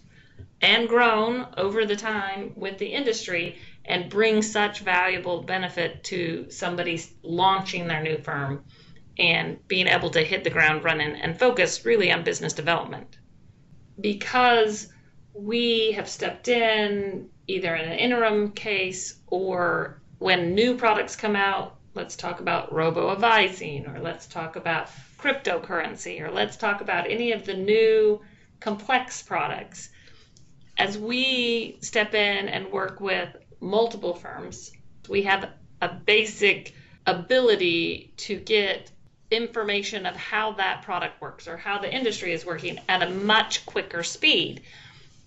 and 0.62 0.88
grown 0.88 1.48
over 1.56 1.86
the 1.86 1.96
time 1.96 2.54
with 2.56 2.78
the 2.78 2.88
industry 2.88 3.58
and 3.86 4.10
bring 4.10 4.42
such 4.42 4.82
valuable 4.82 5.44
benefit 5.44 6.04
to 6.04 6.50
somebody 6.50 7.02
launching 7.24 7.88
their 7.88 8.02
new 8.02 8.18
firm 8.18 8.64
and 9.18 9.66
being 9.68 9.88
able 9.88 10.10
to 10.10 10.22
hit 10.22 10.44
the 10.44 10.50
ground 10.50 10.84
running 10.84 11.16
and 11.16 11.40
focus 11.40 11.86
really 11.86 12.12
on 12.12 12.24
business 12.24 12.54
development. 12.54 13.18
Because 14.00 14.92
we 15.34 15.94
have 15.94 16.10
stepped 16.10 16.48
in 16.48 17.30
either 17.48 17.76
in 17.76 17.90
an 17.90 17.98
interim 17.98 18.52
case 18.52 19.20
or 19.28 20.02
when 20.20 20.54
new 20.54 20.76
products 20.76 21.16
come 21.16 21.36
out, 21.36 21.77
let's 21.98 22.16
talk 22.16 22.40
about 22.40 22.72
robo 22.72 23.12
advising 23.12 23.88
or 23.88 24.00
let's 24.00 24.28
talk 24.28 24.56
about 24.56 24.88
cryptocurrency 25.18 26.22
or 26.22 26.30
let's 26.30 26.56
talk 26.56 26.80
about 26.80 27.10
any 27.10 27.32
of 27.32 27.44
the 27.44 27.56
new 27.56 28.22
complex 28.60 29.24
products. 29.24 29.90
As 30.78 30.96
we 30.96 31.80
step 31.82 32.14
in 32.14 32.50
and 32.50 32.72
work 32.72 33.02
with 33.02 33.36
multiple 33.60 34.14
firms, 34.14 34.72
we 35.10 35.24
have 35.24 35.50
a 35.82 35.90
basic 35.90 36.76
ability 37.08 38.14
to 38.18 38.36
get 38.36 38.92
information 39.32 40.06
of 40.06 40.16
how 40.16 40.52
that 40.52 40.84
product 40.84 41.20
works 41.20 41.48
or 41.48 41.58
how 41.58 41.80
the 41.80 41.92
industry 41.92 42.32
is 42.32 42.46
working 42.46 42.80
at 42.88 43.02
a 43.02 43.10
much 43.10 43.66
quicker 43.66 44.04
speed. 44.04 44.62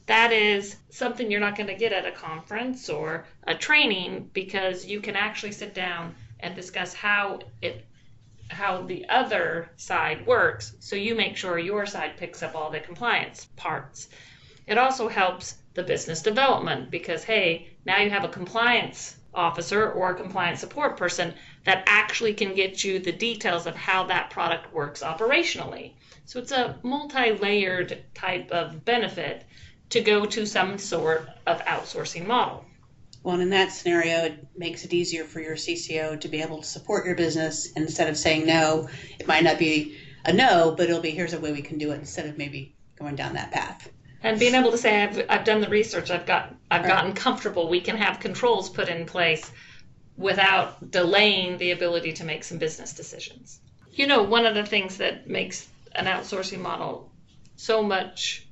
That 0.07 0.33
is 0.33 0.77
something 0.91 1.33
you're 1.33 1.41
not 1.41 1.57
going 1.57 1.67
to 1.67 1.75
get 1.75 1.93
at 1.93 2.07
a 2.07 2.13
conference 2.13 2.89
or 2.89 3.27
a 3.43 3.57
training 3.57 4.31
because 4.33 4.87
you 4.87 5.01
can 5.01 5.17
actually 5.17 5.53
sit 5.53 5.75
down 5.75 6.15
and 6.43 6.55
discuss 6.55 6.95
how 6.95 7.41
it 7.63 7.85
how 8.51 8.83
the 8.83 9.09
other 9.09 9.71
side 9.77 10.27
works 10.27 10.75
so 10.81 10.97
you 10.97 11.15
make 11.15 11.37
sure 11.37 11.59
your 11.59 11.87
side 11.87 12.17
picks 12.17 12.43
up 12.43 12.57
all 12.57 12.71
the 12.71 12.81
compliance 12.81 13.47
parts. 13.57 14.09
It 14.67 14.77
also 14.77 15.09
helps 15.09 15.57
the 15.75 15.83
business 15.83 16.23
development 16.23 16.91
because, 16.91 17.23
hey, 17.25 17.71
now 17.85 17.99
you 17.99 18.11
have 18.11 18.25
a 18.25 18.29
compliance 18.29 19.17
officer 19.33 19.91
or 19.91 20.11
a 20.11 20.15
compliance 20.15 20.61
support 20.61 20.97
person 20.97 21.35
that 21.65 21.85
actually 21.87 22.35
can 22.35 22.55
get 22.55 22.83
you 22.83 22.99
the 22.99 23.13
details 23.13 23.67
of 23.67 23.77
how 23.77 24.05
that 24.05 24.31
product 24.31 24.73
works 24.73 25.03
operationally. 25.03 25.93
So 26.25 26.41
it's 26.41 26.53
a 26.53 26.77
multi 26.83 27.33
layered 27.33 28.05
type 28.15 28.51
of 28.51 28.85
benefit 28.85 29.45
to 29.91 30.01
go 30.01 30.25
to 30.25 30.47
some 30.47 30.79
sort 30.79 31.29
of 31.47 31.61
outsourcing 31.65 32.27
model. 32.27 32.65
Well, 33.23 33.41
in 33.41 33.51
that 33.51 33.71
scenario, 33.71 34.25
it 34.25 34.47
makes 34.57 34.85
it 34.85 34.95
easier 34.95 35.25
for 35.25 35.41
your 35.41 35.55
CCO 35.55 36.21
to 36.21 36.29
be 36.29 36.41
able 36.41 36.59
to 36.59 36.67
support 36.67 37.05
your 37.05 37.15
business 37.15 37.71
instead 37.73 38.09
of 38.09 38.17
saying 38.17 38.47
no. 38.47 38.89
It 39.19 39.27
might 39.27 39.45
not 39.45 39.59
be 39.59 39.99
a 40.25 40.33
no, 40.33 40.75
but 40.77 40.89
it'll 40.89 41.03
be 41.03 41.11
here's 41.11 41.35
a 41.35 41.41
way 41.41 41.53
we 41.53 41.63
can 41.63 41.79
do 41.79 41.93
it 41.93 41.97
instead 41.97 42.27
of 42.27 42.39
maybe 42.39 42.75
going 42.99 43.17
down 43.17 43.35
that 43.35 43.51
path. 43.51 43.91
And 44.23 44.39
being 44.39 44.55
able 44.55 44.71
to 44.71 44.79
say 44.79 45.03
I've, 45.03 45.27
I've 45.29 45.45
done 45.45 45.61
the 45.61 45.69
research, 45.69 46.11
I've 46.11 46.27
got 46.27 46.55
I've 46.71 46.83
right. 46.83 46.89
gotten 46.89 47.13
comfortable. 47.13 47.69
We 47.69 47.81
can 47.81 47.97
have 47.97 48.21
controls 48.21 48.69
put 48.69 48.89
in 48.89 49.07
place 49.07 49.51
without 50.17 50.91
delaying 50.91 51.57
the 51.59 51.71
ability 51.71 52.13
to 52.13 52.25
make 52.25 52.45
some 52.45 52.59
business 52.59 52.93
decisions. 52.93 53.61
You 53.93 54.07
know, 54.07 54.23
one 54.23 54.47
of 54.47 54.55
the 54.55 54.65
things 54.65 54.99
that 54.99 55.29
makes 55.29 55.69
an 55.95 56.07
outsourcing 56.07 56.61
model 56.61 57.11
so 57.57 57.83
much 57.83 58.47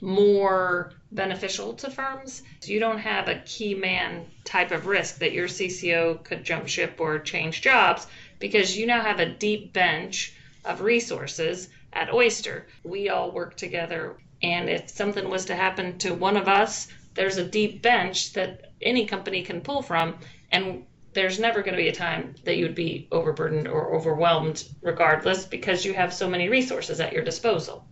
more 0.00 0.92
beneficial 1.10 1.74
to 1.74 1.90
firms. 1.90 2.42
You 2.62 2.80
don't 2.80 2.98
have 2.98 3.28
a 3.28 3.42
key 3.46 3.74
man 3.74 4.26
type 4.44 4.70
of 4.70 4.86
risk 4.86 5.18
that 5.18 5.32
your 5.32 5.48
CCO 5.48 6.22
could 6.22 6.44
jump 6.44 6.68
ship 6.68 6.96
or 6.98 7.18
change 7.18 7.62
jobs 7.62 8.06
because 8.38 8.76
you 8.76 8.86
now 8.86 9.00
have 9.00 9.20
a 9.20 9.26
deep 9.26 9.72
bench 9.72 10.34
of 10.64 10.82
resources 10.82 11.68
at 11.92 12.12
Oyster. 12.12 12.66
We 12.84 13.08
all 13.08 13.32
work 13.32 13.56
together, 13.56 14.18
and 14.42 14.68
if 14.68 14.90
something 14.90 15.28
was 15.28 15.46
to 15.46 15.56
happen 15.56 15.98
to 15.98 16.14
one 16.14 16.36
of 16.36 16.48
us, 16.48 16.88
there's 17.14 17.38
a 17.38 17.44
deep 17.44 17.82
bench 17.82 18.34
that 18.34 18.72
any 18.80 19.06
company 19.06 19.42
can 19.42 19.62
pull 19.62 19.82
from, 19.82 20.18
and 20.52 20.84
there's 21.14 21.40
never 21.40 21.62
going 21.62 21.74
to 21.74 21.82
be 21.82 21.88
a 21.88 21.92
time 21.92 22.34
that 22.44 22.56
you 22.56 22.64
would 22.64 22.76
be 22.76 23.08
overburdened 23.10 23.66
or 23.66 23.96
overwhelmed, 23.96 24.62
regardless, 24.82 25.44
because 25.44 25.84
you 25.84 25.94
have 25.94 26.14
so 26.14 26.28
many 26.28 26.48
resources 26.48 27.00
at 27.00 27.12
your 27.12 27.24
disposal. 27.24 27.87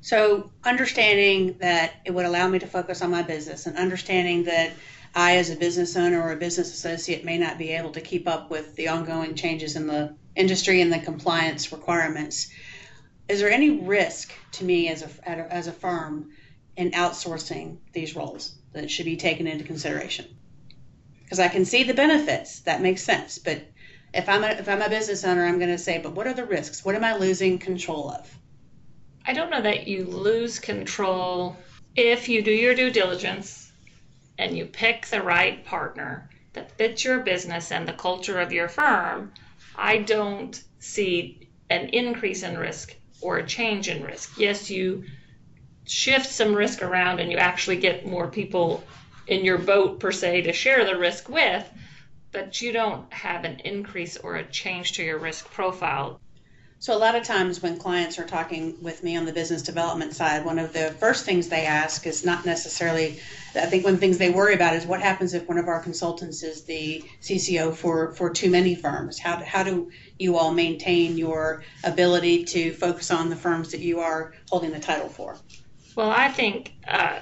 So 0.00 0.50
understanding 0.64 1.56
that 1.58 1.94
it 2.04 2.12
would 2.12 2.24
allow 2.24 2.48
me 2.48 2.58
to 2.60 2.66
focus 2.66 3.02
on 3.02 3.10
my 3.10 3.22
business 3.22 3.66
and 3.66 3.76
understanding 3.76 4.44
that 4.44 4.72
I, 5.14 5.36
as 5.36 5.50
a 5.50 5.56
business 5.56 5.96
owner 5.96 6.22
or 6.22 6.32
a 6.32 6.36
business 6.36 6.72
associate, 6.72 7.24
may 7.24 7.38
not 7.38 7.58
be 7.58 7.70
able 7.70 7.90
to 7.92 8.00
keep 8.00 8.28
up 8.28 8.50
with 8.50 8.76
the 8.76 8.88
ongoing 8.88 9.34
changes 9.34 9.74
in 9.74 9.86
the 9.86 10.14
industry 10.36 10.80
and 10.80 10.92
the 10.92 11.00
compliance 11.00 11.72
requirements. 11.72 12.50
Is 13.28 13.40
there 13.40 13.50
any 13.50 13.70
risk 13.70 14.32
to 14.52 14.64
me 14.64 14.88
as 14.88 15.02
a, 15.02 15.28
as 15.52 15.66
a 15.66 15.72
firm 15.72 16.30
in 16.76 16.92
outsourcing 16.92 17.78
these 17.92 18.14
roles 18.14 18.54
that 18.72 18.90
should 18.90 19.06
be 19.06 19.16
taken 19.16 19.46
into 19.46 19.64
consideration? 19.64 20.26
Because 21.24 21.40
I 21.40 21.48
can 21.48 21.64
see 21.64 21.82
the 21.82 21.94
benefits, 21.94 22.60
that 22.60 22.80
makes 22.80 23.02
sense. 23.02 23.38
But 23.38 23.62
if 24.14 24.28
I'm 24.28 24.44
a, 24.44 24.48
if 24.48 24.68
I'm 24.68 24.80
a 24.80 24.88
business 24.88 25.24
owner, 25.24 25.44
I'm 25.44 25.58
going 25.58 25.70
to 25.70 25.78
say, 25.78 25.98
but 25.98 26.12
what 26.12 26.26
are 26.26 26.32
the 26.32 26.46
risks? 26.46 26.84
What 26.84 26.94
am 26.94 27.04
I 27.04 27.16
losing 27.16 27.58
control 27.58 28.10
of? 28.10 28.37
I 29.28 29.34
don't 29.34 29.50
know 29.50 29.60
that 29.60 29.86
you 29.86 30.06
lose 30.06 30.58
control 30.58 31.54
if 31.94 32.30
you 32.30 32.40
do 32.40 32.50
your 32.50 32.74
due 32.74 32.90
diligence 32.90 33.70
and 34.38 34.56
you 34.56 34.64
pick 34.64 35.04
the 35.04 35.20
right 35.20 35.62
partner 35.66 36.30
that 36.54 36.78
fits 36.78 37.04
your 37.04 37.18
business 37.18 37.70
and 37.70 37.86
the 37.86 37.92
culture 37.92 38.40
of 38.40 38.54
your 38.54 38.68
firm. 38.68 39.34
I 39.76 39.98
don't 39.98 40.58
see 40.78 41.46
an 41.68 41.90
increase 41.90 42.42
in 42.42 42.56
risk 42.56 42.96
or 43.20 43.36
a 43.36 43.46
change 43.46 43.90
in 43.90 44.02
risk. 44.02 44.38
Yes, 44.38 44.70
you 44.70 45.04
shift 45.84 46.30
some 46.30 46.54
risk 46.54 46.80
around 46.80 47.20
and 47.20 47.30
you 47.30 47.36
actually 47.36 47.76
get 47.76 48.06
more 48.06 48.28
people 48.28 48.82
in 49.26 49.44
your 49.44 49.58
boat 49.58 50.00
per 50.00 50.10
se 50.10 50.40
to 50.42 50.54
share 50.54 50.86
the 50.86 50.98
risk 50.98 51.28
with, 51.28 51.70
but 52.32 52.62
you 52.62 52.72
don't 52.72 53.12
have 53.12 53.44
an 53.44 53.60
increase 53.60 54.16
or 54.16 54.36
a 54.36 54.50
change 54.50 54.92
to 54.92 55.02
your 55.02 55.18
risk 55.18 55.50
profile. 55.50 56.18
So, 56.80 56.96
a 56.96 56.98
lot 56.98 57.16
of 57.16 57.24
times 57.24 57.60
when 57.60 57.76
clients 57.76 58.20
are 58.20 58.24
talking 58.24 58.76
with 58.80 59.02
me 59.02 59.16
on 59.16 59.24
the 59.24 59.32
business 59.32 59.62
development 59.62 60.14
side, 60.14 60.44
one 60.44 60.60
of 60.60 60.72
the 60.72 60.92
first 61.00 61.24
things 61.24 61.48
they 61.48 61.66
ask 61.66 62.06
is 62.06 62.24
not 62.24 62.46
necessarily, 62.46 63.18
I 63.56 63.66
think 63.66 63.82
one 63.82 63.94
of 63.94 64.00
the 64.00 64.06
things 64.06 64.16
they 64.16 64.30
worry 64.30 64.54
about 64.54 64.76
is 64.76 64.86
what 64.86 65.02
happens 65.02 65.34
if 65.34 65.48
one 65.48 65.58
of 65.58 65.66
our 65.66 65.80
consultants 65.80 66.44
is 66.44 66.62
the 66.62 67.02
CCO 67.20 67.74
for, 67.74 68.12
for 68.12 68.30
too 68.30 68.48
many 68.48 68.76
firms? 68.76 69.18
How, 69.18 69.42
how 69.42 69.64
do 69.64 69.90
you 70.20 70.36
all 70.36 70.52
maintain 70.52 71.18
your 71.18 71.64
ability 71.82 72.44
to 72.44 72.72
focus 72.74 73.10
on 73.10 73.28
the 73.28 73.36
firms 73.36 73.72
that 73.72 73.80
you 73.80 73.98
are 73.98 74.34
holding 74.48 74.70
the 74.70 74.78
title 74.78 75.08
for? 75.08 75.36
Well, 75.96 76.10
I 76.10 76.28
think 76.28 76.74
uh, 76.86 77.18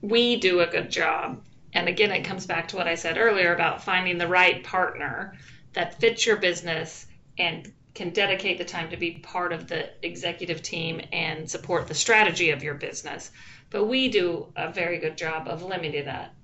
we 0.00 0.34
do 0.34 0.60
a 0.60 0.66
good 0.66 0.90
job. 0.90 1.44
And 1.72 1.88
again, 1.88 2.10
it 2.10 2.24
comes 2.24 2.44
back 2.44 2.66
to 2.68 2.76
what 2.76 2.88
I 2.88 2.96
said 2.96 3.18
earlier 3.18 3.54
about 3.54 3.84
finding 3.84 4.18
the 4.18 4.26
right 4.26 4.64
partner 4.64 5.34
that 5.74 6.00
fits 6.00 6.26
your 6.26 6.36
business 6.36 7.06
and 7.38 7.72
can 7.94 8.10
dedicate 8.10 8.58
the 8.58 8.64
time 8.64 8.90
to 8.90 8.96
be 8.96 9.12
part 9.12 9.52
of 9.52 9.66
the 9.66 9.90
executive 10.04 10.62
team 10.62 11.00
and 11.12 11.50
support 11.50 11.88
the 11.88 11.94
strategy 11.94 12.50
of 12.50 12.62
your 12.62 12.74
business. 12.74 13.30
But 13.70 13.84
we 13.84 14.08
do 14.08 14.52
a 14.56 14.72
very 14.72 14.98
good 14.98 15.16
job 15.16 15.48
of 15.48 15.62
limiting 15.62 16.04
that. 16.04 16.34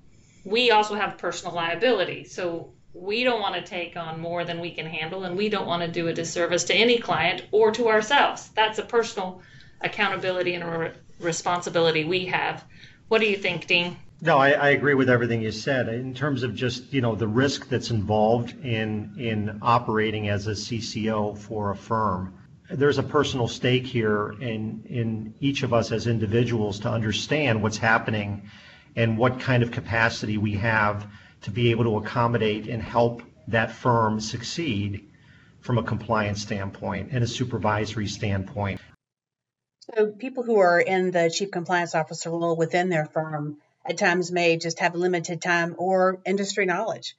We 0.45 0.71
also 0.71 0.95
have 0.95 1.19
personal 1.19 1.55
liability. 1.55 2.25
So 2.25 2.73
we 2.93 3.25
don't 3.25 3.41
want 3.41 3.55
to 3.57 3.62
take 3.62 3.97
on 3.97 4.21
more 4.21 4.45
than 4.45 4.61
we 4.61 4.71
can 4.71 4.87
handle, 4.87 5.25
and 5.25 5.37
we 5.37 5.49
don't 5.49 5.67
want 5.67 5.83
to 5.83 5.88
do 5.88 6.09
a 6.09 6.12
disservice 6.12 6.65
to 6.65 6.75
any 6.75 6.99
client 6.99 7.45
or 7.50 7.71
to 7.73 7.88
ourselves. 7.88 8.49
That's 8.55 8.79
a 8.79 8.85
personal 8.85 9.43
accountability 9.81 10.55
and 10.55 10.93
responsibility 11.21 12.05
we 12.05 12.26
have. 12.26 12.65
What 13.09 13.21
do 13.21 13.26
you 13.26 13.37
think, 13.37 13.67
Dean? 13.67 13.97
No, 14.20 14.38
I, 14.38 14.52
I 14.52 14.68
agree 14.70 14.94
with 14.94 15.11
everything 15.11 15.42
you 15.42 15.52
said. 15.52 15.88
In 15.88 16.14
terms 16.14 16.42
of 16.42 16.54
just, 16.54 16.92
you 16.92 17.02
know, 17.02 17.14
the 17.14 17.28
risk 17.28 17.68
that's 17.68 17.90
involved 17.90 18.64
in, 18.64 19.14
in 19.18 19.58
operating 19.61 20.28
as 20.28 20.46
a 20.46 20.52
CCO 20.52 21.37
for 21.37 21.70
a 21.70 21.76
firm, 21.76 22.38
there's 22.70 22.96
a 22.99 23.02
personal 23.02 23.46
stake 23.46 23.85
here 23.87 24.32
in, 24.40 24.85
in 24.88 25.35
each 25.40 25.62
of 25.62 25.75
us 25.75 25.92
as 25.92 26.06
individuals 26.06 26.80
to 26.80 26.90
understand 26.90 27.62
what's 27.62 27.76
happening 27.76 28.49
and 28.96 29.18
what 29.18 29.38
kind 29.38 29.62
of 29.62 29.70
capacity 29.70 30.38
we 30.38 30.52
have 30.52 31.06
to 31.42 31.50
be 31.50 31.70
able 31.70 31.85
to 31.85 31.96
accommodate 31.99 32.68
and 32.68 32.82
help 32.82 33.23
that 33.49 33.70
firm 33.70 34.18
succeed 34.18 35.08
from 35.61 35.76
a 35.76 35.82
compliance 35.82 36.40
standpoint 36.40 37.11
and 37.12 37.23
a 37.23 37.26
supervisory 37.26 38.06
standpoint. 38.06 38.80
So, 39.94 40.06
people 40.08 40.42
who 40.42 40.58
are 40.58 40.80
in 40.80 41.11
the 41.11 41.30
chief 41.30 41.50
compliance 41.50 41.94
officer 41.94 42.30
role 42.30 42.56
within 42.56 42.88
their 42.88 43.04
firm 43.04 43.58
at 43.88 43.99
times 43.99 44.33
may 44.33 44.57
just 44.57 44.81
have 44.81 44.95
limited 44.95 45.40
time 45.40 45.75
or 45.78 46.21
industry 46.26 46.66
knowledge. 46.66 47.16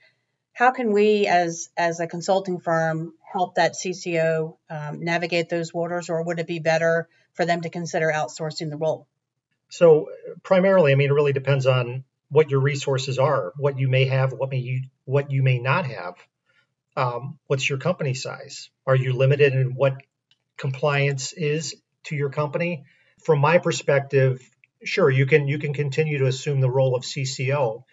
How 0.54 0.72
can 0.72 0.92
we, 0.92 1.28
as 1.28 1.70
as 1.78 2.00
a 2.00 2.08
consulting 2.08 2.60
firm, 2.60 3.14
help 3.32 3.56
that 3.56 3.74
CCO 3.74 4.58
um, 4.70 5.04
navigate 5.04 5.50
those 5.50 5.74
waters, 5.74 6.10
or 6.10 6.24
would 6.24 6.40
it 6.40 6.48
be 6.48 6.60
better 6.60 7.08
for 7.34 7.46
them 7.46 7.62
to 7.62 7.70
consider 7.70 8.12
outsourcing 8.14 8.70
the 8.70 8.78
role? 8.78 9.08
So 9.70 10.10
primarily, 10.44 10.92
I 10.92 10.96
mean, 10.96 11.10
it 11.10 11.14
really 11.14 11.34
depends 11.34 11.68
on 11.68 12.04
what 12.30 12.50
your 12.50 12.60
resources 12.60 13.20
are, 13.20 13.54
what 13.58 13.78
you 13.78 13.88
may 13.88 14.06
have, 14.06 14.34
what 14.34 14.50
may 14.50 14.58
you 14.58 14.84
what 15.06 15.32
you 15.32 15.44
may 15.44 15.60
not 15.60 15.86
have. 15.86 16.16
Um, 16.96 17.38
what's 17.46 17.70
your 17.70 17.78
company 17.78 18.16
size? 18.16 18.72
Are 18.88 18.96
you 18.96 19.14
limited 19.14 19.54
in 19.54 19.76
what 19.76 20.02
compliance 20.58 21.34
is 21.34 21.76
to 22.06 22.16
your 22.16 22.30
company? 22.30 22.86
From 23.24 23.40
my 23.40 23.60
perspective, 23.60 24.42
sure 24.84 25.10
you 25.10 25.26
can 25.26 25.48
you 25.48 25.60
can 25.60 25.74
continue 25.74 26.20
to 26.20 26.28
assume 26.28 26.62
the 26.62 26.70
role 26.70 26.96
of 26.96 27.04
CCO 27.04 27.84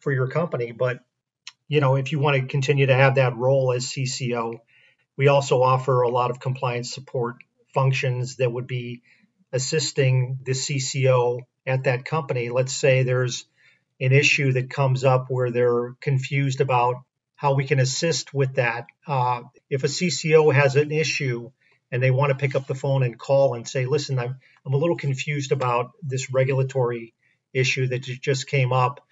for 0.00 0.12
your 0.12 0.28
company, 0.28 0.72
but 0.72 1.00
you 1.68 1.80
know 1.80 1.96
if 1.96 2.12
you 2.12 2.18
want 2.18 2.36
to 2.36 2.46
continue 2.46 2.86
to 2.86 2.94
have 2.94 3.16
that 3.16 3.36
role 3.36 3.72
as 3.72 3.86
CCO, 3.86 4.58
we 5.16 5.28
also 5.28 5.62
offer 5.62 6.02
a 6.02 6.08
lot 6.08 6.30
of 6.30 6.40
compliance 6.40 6.92
support 6.92 7.36
functions 7.72 8.36
that 8.36 8.52
would 8.52 8.66
be 8.66 9.02
assisting 9.52 10.38
the 10.44 10.52
CCO 10.52 11.40
at 11.66 11.84
that 11.84 12.04
company. 12.04 12.50
Let's 12.50 12.74
say 12.74 13.02
there's 13.02 13.46
an 14.00 14.12
issue 14.12 14.52
that 14.52 14.70
comes 14.70 15.04
up 15.04 15.26
where 15.28 15.50
they're 15.50 15.94
confused 16.00 16.60
about 16.60 16.96
how 17.36 17.54
we 17.54 17.64
can 17.64 17.78
assist 17.78 18.34
with 18.34 18.54
that. 18.54 18.86
Uh, 19.06 19.42
if 19.70 19.84
a 19.84 19.88
CCO 19.88 20.52
has 20.52 20.76
an 20.76 20.90
issue 20.90 21.50
and 21.94 22.02
they 22.02 22.10
want 22.10 22.30
to 22.30 22.36
pick 22.36 22.56
up 22.56 22.66
the 22.66 22.74
phone 22.74 23.04
and 23.04 23.16
call 23.16 23.54
and 23.54 23.68
say, 23.68 23.86
listen, 23.86 24.18
I'm, 24.18 24.36
I'm 24.66 24.74
a 24.74 24.76
little 24.76 24.96
confused 24.96 25.52
about 25.52 25.92
this 26.02 26.28
regulatory 26.28 27.14
issue 27.52 27.86
that 27.86 28.00
just 28.00 28.48
came 28.48 28.72
up. 28.72 29.06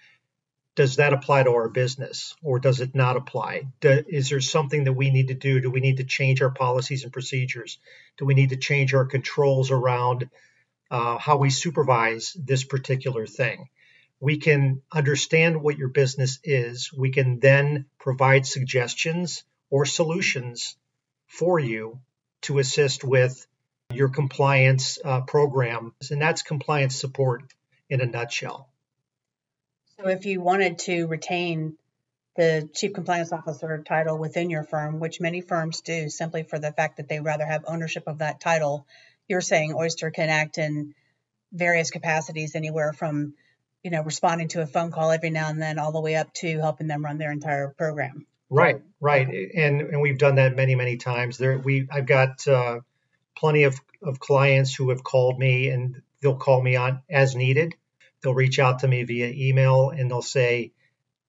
Does 0.75 0.97
that 0.97 1.13
apply 1.13 1.43
to 1.43 1.51
our 1.51 1.69
business 1.69 2.35
or 2.43 2.59
does 2.59 2.81
it 2.81 2.93
not 2.93 3.15
apply? 3.15 3.69
Do, 3.79 4.03
is 4.05 4.27
there 4.27 4.41
something 4.41 4.83
that 4.83 4.91
we 4.91 5.11
need 5.11 5.29
to 5.29 5.33
do? 5.33 5.61
Do 5.61 5.71
we 5.71 5.79
need 5.79 5.95
to 5.97 6.03
change 6.03 6.41
our 6.41 6.51
policies 6.51 7.05
and 7.05 7.13
procedures? 7.13 7.79
Do 8.17 8.25
we 8.25 8.33
need 8.33 8.49
to 8.49 8.57
change 8.57 8.93
our 8.93 9.05
controls 9.05 9.71
around 9.71 10.29
uh, 10.91 11.17
how 11.19 11.37
we 11.37 11.51
supervise 11.51 12.35
this 12.37 12.65
particular 12.65 13.25
thing? 13.25 13.69
We 14.19 14.39
can 14.39 14.81
understand 14.91 15.61
what 15.61 15.77
your 15.77 15.87
business 15.87 16.37
is. 16.43 16.91
We 16.91 17.11
can 17.11 17.39
then 17.39 17.85
provide 17.97 18.45
suggestions 18.45 19.45
or 19.69 19.85
solutions 19.85 20.75
for 21.27 21.57
you 21.57 22.01
to 22.43 22.59
assist 22.59 23.03
with 23.03 23.45
your 23.91 24.09
compliance 24.09 24.97
uh, 25.03 25.21
programs, 25.21 26.11
and 26.11 26.21
that's 26.21 26.41
compliance 26.41 26.95
support 26.95 27.43
in 27.89 28.01
a 28.01 28.05
nutshell. 28.05 28.69
So, 29.97 30.07
if 30.07 30.25
you 30.25 30.41
wanted 30.41 30.79
to 30.79 31.05
retain 31.07 31.77
the 32.35 32.67
chief 32.73 32.93
compliance 32.93 33.31
officer 33.31 33.83
title 33.85 34.17
within 34.17 34.49
your 34.49 34.63
firm, 34.63 34.99
which 34.99 35.21
many 35.21 35.41
firms 35.41 35.81
do 35.81 36.09
simply 36.09 36.43
for 36.43 36.57
the 36.57 36.71
fact 36.71 36.97
that 36.97 37.07
they 37.07 37.19
rather 37.19 37.45
have 37.45 37.63
ownership 37.67 38.03
of 38.07 38.19
that 38.19 38.39
title, 38.39 38.87
you're 39.27 39.41
saying 39.41 39.75
Oyster 39.75 40.09
can 40.09 40.29
act 40.29 40.57
in 40.57 40.95
various 41.51 41.91
capacities, 41.91 42.55
anywhere 42.55 42.93
from 42.93 43.35
you 43.83 43.91
know 43.91 44.01
responding 44.01 44.47
to 44.49 44.61
a 44.61 44.67
phone 44.67 44.91
call 44.91 45.11
every 45.11 45.29
now 45.29 45.49
and 45.49 45.61
then, 45.61 45.77
all 45.77 45.91
the 45.91 46.01
way 46.01 46.15
up 46.15 46.33
to 46.33 46.59
helping 46.59 46.87
them 46.87 47.05
run 47.05 47.17
their 47.17 47.31
entire 47.31 47.69
program. 47.69 48.25
Right, 48.49 48.81
right, 48.99 49.27
and 49.55 49.81
and 49.81 50.01
we've 50.01 50.17
done 50.17 50.35
that 50.35 50.55
many 50.55 50.75
many 50.75 50.97
times. 50.97 51.37
There, 51.37 51.57
we 51.57 51.87
I've 51.91 52.05
got 52.05 52.47
uh, 52.47 52.81
plenty 53.35 53.63
of 53.63 53.79
of 54.01 54.19
clients 54.19 54.75
who 54.75 54.89
have 54.89 55.03
called 55.03 55.39
me, 55.39 55.69
and 55.69 56.01
they'll 56.21 56.35
call 56.35 56.61
me 56.61 56.75
on 56.75 57.01
as 57.09 57.35
needed. 57.35 57.75
They'll 58.21 58.35
reach 58.35 58.59
out 58.59 58.79
to 58.79 58.87
me 58.87 59.03
via 59.03 59.29
email, 59.29 59.89
and 59.89 60.09
they'll 60.09 60.21
say, 60.21 60.71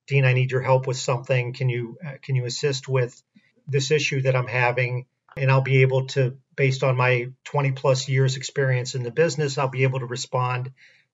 "Dean, 0.07 0.25
I 0.25 0.33
need 0.35 0.53
your 0.53 0.61
help 0.61 0.87
with 0.87 0.97
something. 0.99 1.53
Can 1.55 1.69
you 1.69 1.97
uh, 2.05 2.19
can 2.21 2.37
you 2.37 2.45
assist 2.45 2.89
with 2.89 3.21
this 3.67 3.91
issue 3.91 4.23
that 4.23 4.37
I'm 4.37 4.47
having?" 4.49 5.07
And 5.37 5.51
I'll 5.51 5.63
be 5.63 5.83
able 5.83 6.07
to, 6.09 6.37
based 6.55 6.85
on 6.85 6.97
my 6.97 7.31
20 7.45 7.73
plus 7.73 8.09
years 8.09 8.37
experience 8.37 8.95
in 8.95 9.03
the 9.03 9.11
business, 9.11 9.59
I'll 9.59 9.69
be 9.69 9.83
able 9.83 10.01
to 10.01 10.07
respond 10.07 10.73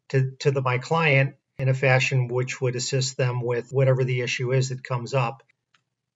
to 0.09 0.33
to 0.41 0.51
the, 0.51 0.61
my 0.61 0.79
client 0.79 1.37
in 1.59 1.69
a 1.69 1.75
fashion 1.75 2.29
which 2.29 2.61
would 2.61 2.75
assist 2.75 3.17
them 3.17 3.41
with 3.43 3.73
whatever 3.73 4.03
the 4.03 4.23
issue 4.23 4.53
is 4.53 4.71
that 4.71 4.83
comes 4.83 5.15
up. 5.15 5.43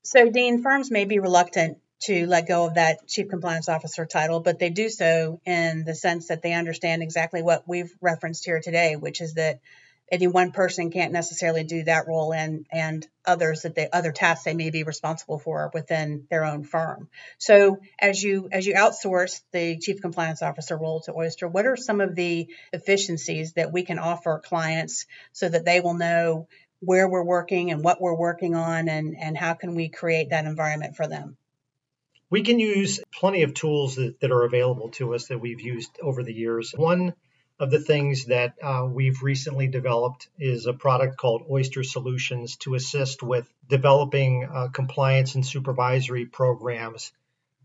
So, 0.04 0.28
Dean, 0.28 0.62
firms 0.62 0.90
may 0.90 1.06
be 1.06 1.18
reluctant 1.18 1.78
to 2.02 2.26
let 2.26 2.46
go 2.46 2.66
of 2.66 2.74
that 2.74 3.08
chief 3.08 3.30
compliance 3.30 3.70
officer 3.70 4.04
title, 4.04 4.40
but 4.40 4.58
they 4.58 4.68
do 4.68 4.90
so 4.90 5.40
in 5.46 5.84
the 5.84 5.94
sense 5.94 6.28
that 6.28 6.42
they 6.42 6.52
understand 6.52 7.02
exactly 7.02 7.42
what 7.42 7.66
we've 7.66 7.90
referenced 8.02 8.44
here 8.44 8.60
today, 8.60 8.96
which 8.96 9.22
is 9.22 9.34
that 9.34 9.60
any 10.12 10.26
one 10.26 10.52
person 10.52 10.90
can't 10.90 11.12
necessarily 11.12 11.64
do 11.64 11.82
that 11.84 12.06
role 12.06 12.34
and 12.34 12.66
and 12.70 13.06
others 13.24 13.62
that 13.62 13.74
they 13.74 13.88
other 13.90 14.12
tasks 14.12 14.44
they 14.44 14.52
may 14.52 14.68
be 14.68 14.82
responsible 14.82 15.38
for 15.38 15.70
within 15.72 16.26
their 16.28 16.44
own 16.44 16.62
firm. 16.62 17.08
So 17.38 17.78
as 17.98 18.22
you 18.22 18.50
as 18.52 18.66
you 18.66 18.74
outsource 18.74 19.40
the 19.52 19.78
chief 19.78 20.02
compliance 20.02 20.42
officer 20.42 20.76
role 20.76 21.00
to 21.06 21.14
Oyster, 21.14 21.48
what 21.48 21.64
are 21.64 21.76
some 21.76 22.02
of 22.02 22.14
the 22.14 22.48
efficiencies 22.72 23.54
that 23.54 23.72
we 23.72 23.82
can 23.82 23.98
offer 23.98 24.42
clients 24.44 25.06
so 25.32 25.48
that 25.48 25.64
they 25.64 25.80
will 25.80 25.94
know 25.94 26.48
where 26.80 27.08
we're 27.08 27.24
working 27.24 27.70
and 27.70 27.82
what 27.82 28.00
we're 28.00 28.16
working 28.16 28.54
on 28.54 28.88
and, 28.88 29.16
and 29.18 29.36
how 29.36 29.54
can 29.54 29.74
we 29.74 29.88
create 29.88 30.30
that 30.30 30.44
environment 30.44 30.96
for 30.96 31.06
them? 31.06 31.36
We 32.30 32.42
can 32.42 32.58
use 32.58 33.00
plenty 33.14 33.42
of 33.42 33.54
tools 33.54 33.96
that, 33.96 34.20
that 34.20 34.32
are 34.32 34.44
available 34.44 34.90
to 34.92 35.14
us 35.14 35.26
that 35.28 35.38
we've 35.38 35.60
used 35.60 35.90
over 36.02 36.22
the 36.22 36.32
years. 36.32 36.72
One 36.76 37.14
of 37.60 37.70
the 37.70 37.78
things 37.78 38.26
that 38.26 38.54
uh, 38.62 38.88
we've 38.90 39.22
recently 39.22 39.68
developed 39.68 40.28
is 40.38 40.66
a 40.66 40.72
product 40.72 41.16
called 41.16 41.46
Oyster 41.48 41.84
Solutions 41.84 42.56
to 42.58 42.74
assist 42.74 43.22
with 43.22 43.48
developing 43.68 44.44
uh, 44.44 44.68
compliance 44.68 45.36
and 45.36 45.46
supervisory 45.46 46.26
programs, 46.26 47.12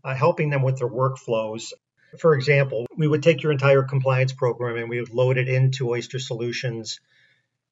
uh, 0.04 0.14
helping 0.14 0.50
them 0.50 0.62
with 0.62 0.78
their 0.78 0.88
workflows. 0.88 1.72
For 2.18 2.34
example, 2.34 2.86
we 2.96 3.08
would 3.08 3.22
take 3.22 3.42
your 3.42 3.52
entire 3.52 3.82
compliance 3.82 4.32
program 4.32 4.76
and 4.76 4.88
we 4.88 5.00
would 5.00 5.12
load 5.12 5.38
it 5.38 5.48
into 5.48 5.90
Oyster 5.90 6.18
Solutions 6.18 7.00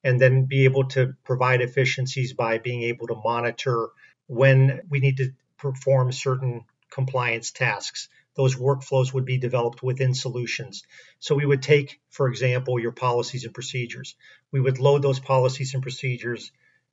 and 0.03 0.19
then 0.19 0.45
be 0.45 0.65
able 0.65 0.87
to 0.89 1.15
provide 1.23 1.61
efficiencies 1.61 2.33
by 2.33 2.57
being 2.57 2.83
able 2.83 3.07
to 3.07 3.15
monitor 3.15 3.89
when 4.27 4.81
we 4.89 4.99
need 4.99 5.17
to 5.17 5.31
perform 5.57 6.11
certain 6.11 6.63
compliance 6.89 7.51
tasks. 7.51 8.09
those 8.35 8.55
workflows 8.55 9.13
would 9.13 9.25
be 9.25 9.37
developed 9.37 9.83
within 9.83 10.13
solutions. 10.13 10.83
So 11.19 11.35
we 11.35 11.45
would 11.45 11.61
take, 11.61 11.99
for 12.09 12.29
example, 12.29 12.79
your 12.79 12.93
policies 12.93 13.43
and 13.43 13.53
procedures. 13.53 14.15
We 14.51 14.61
would 14.61 14.79
load 14.79 15.01
those 15.01 15.19
policies 15.19 15.73
and 15.73 15.83
procedures 15.83 16.51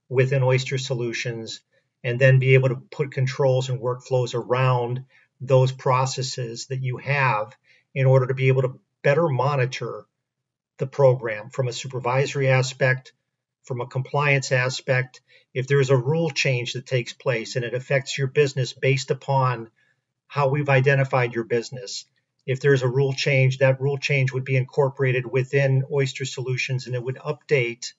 within 0.08 0.42
Oyster 0.42 0.76
Solutions 0.76 1.60
and 2.02 2.18
then 2.18 2.40
be 2.40 2.54
able 2.54 2.70
to 2.70 2.82
put 2.90 3.12
controls 3.12 3.68
and 3.68 3.80
workflows 3.80 4.34
around 4.34 5.04
those 5.40 5.70
processes 5.70 6.66
that 6.66 6.82
you 6.82 6.96
have 6.96 7.54
in 7.94 8.06
order 8.06 8.26
to 8.26 8.34
be 8.34 8.48
able 8.48 8.62
to 8.62 8.80
better 9.02 9.28
monitor 9.28 10.06
the 10.78 10.86
program 10.86 11.50
from 11.50 11.68
a 11.68 11.72
supervisory 11.72 12.48
aspect, 12.48 13.12
from 13.64 13.80
a 13.80 13.86
compliance 13.86 14.52
aspect. 14.52 15.20
If 15.54 15.66
there's 15.66 15.90
a 15.90 15.96
rule 15.96 16.30
change 16.30 16.74
that 16.74 16.86
takes 16.86 17.12
place 17.12 17.56
and 17.56 17.64
it 17.64 17.74
affects 17.74 18.18
your 18.18 18.26
business 18.26 18.72
based 18.72 19.10
upon 19.10 19.70
how 20.26 20.48
we've 20.48 20.68
identified 20.68 21.34
your 21.34 21.44
business, 21.44 22.04
if 22.46 22.60
there's 22.60 22.82
a 22.82 22.88
rule 22.88 23.12
change, 23.12 23.58
that 23.58 23.80
rule 23.80 23.98
change 23.98 24.32
would 24.32 24.44
be 24.44 24.56
incorporated 24.56 25.26
within 25.26 25.84
Oyster 25.90 26.24
Solutions 26.24 26.86
and 26.86 26.94
it 26.94 27.02
would 27.02 27.16
update 27.16 27.92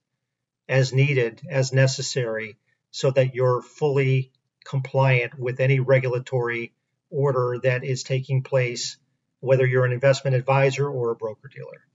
as 0.69 0.93
needed, 0.93 1.41
as 1.49 1.73
necessary, 1.73 2.57
so 2.91 3.11
that 3.11 3.35
you're 3.35 3.61
fully 3.61 4.31
compliant 4.65 5.37
with 5.37 5.59
any 5.59 5.79
regulatory 5.79 6.73
order 7.09 7.57
that 7.63 7.83
is 7.83 8.03
taking 8.03 8.43
place, 8.43 8.97
whether 9.39 9.65
you're 9.65 9.85
an 9.85 9.93
investment 9.93 10.35
advisor 10.35 10.89
or 10.89 11.11
a 11.11 11.15
broker 11.15 11.49
dealer. 11.53 11.85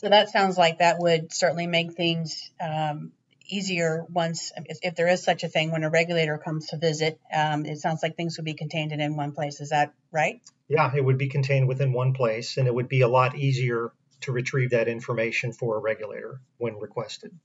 So 0.00 0.08
that 0.08 0.30
sounds 0.30 0.56
like 0.56 0.78
that 0.78 0.98
would 0.98 1.30
certainly 1.30 1.66
make 1.66 1.92
things 1.92 2.50
um, 2.58 3.12
easier 3.46 4.06
once, 4.08 4.50
if 4.56 4.94
there 4.94 5.08
is 5.08 5.22
such 5.22 5.44
a 5.44 5.48
thing, 5.48 5.72
when 5.72 5.84
a 5.84 5.90
regulator 5.90 6.38
comes 6.38 6.68
to 6.68 6.78
visit. 6.78 7.20
Um, 7.30 7.66
it 7.66 7.80
sounds 7.80 8.02
like 8.02 8.16
things 8.16 8.38
would 8.38 8.46
be 8.46 8.54
contained 8.54 8.92
in 8.92 9.14
one 9.14 9.32
place. 9.32 9.60
Is 9.60 9.68
that 9.68 9.92
right? 10.10 10.40
Yeah, 10.68 10.90
it 10.96 11.04
would 11.04 11.18
be 11.18 11.28
contained 11.28 11.68
within 11.68 11.92
one 11.92 12.14
place, 12.14 12.56
and 12.56 12.66
it 12.66 12.74
would 12.74 12.88
be 12.88 13.02
a 13.02 13.08
lot 13.08 13.36
easier 13.36 13.92
to 14.22 14.32
retrieve 14.32 14.70
that 14.70 14.88
information 14.88 15.52
for 15.52 15.76
a 15.76 15.80
regulator 15.80 16.40
when 16.56 16.78
requested. 16.78 17.38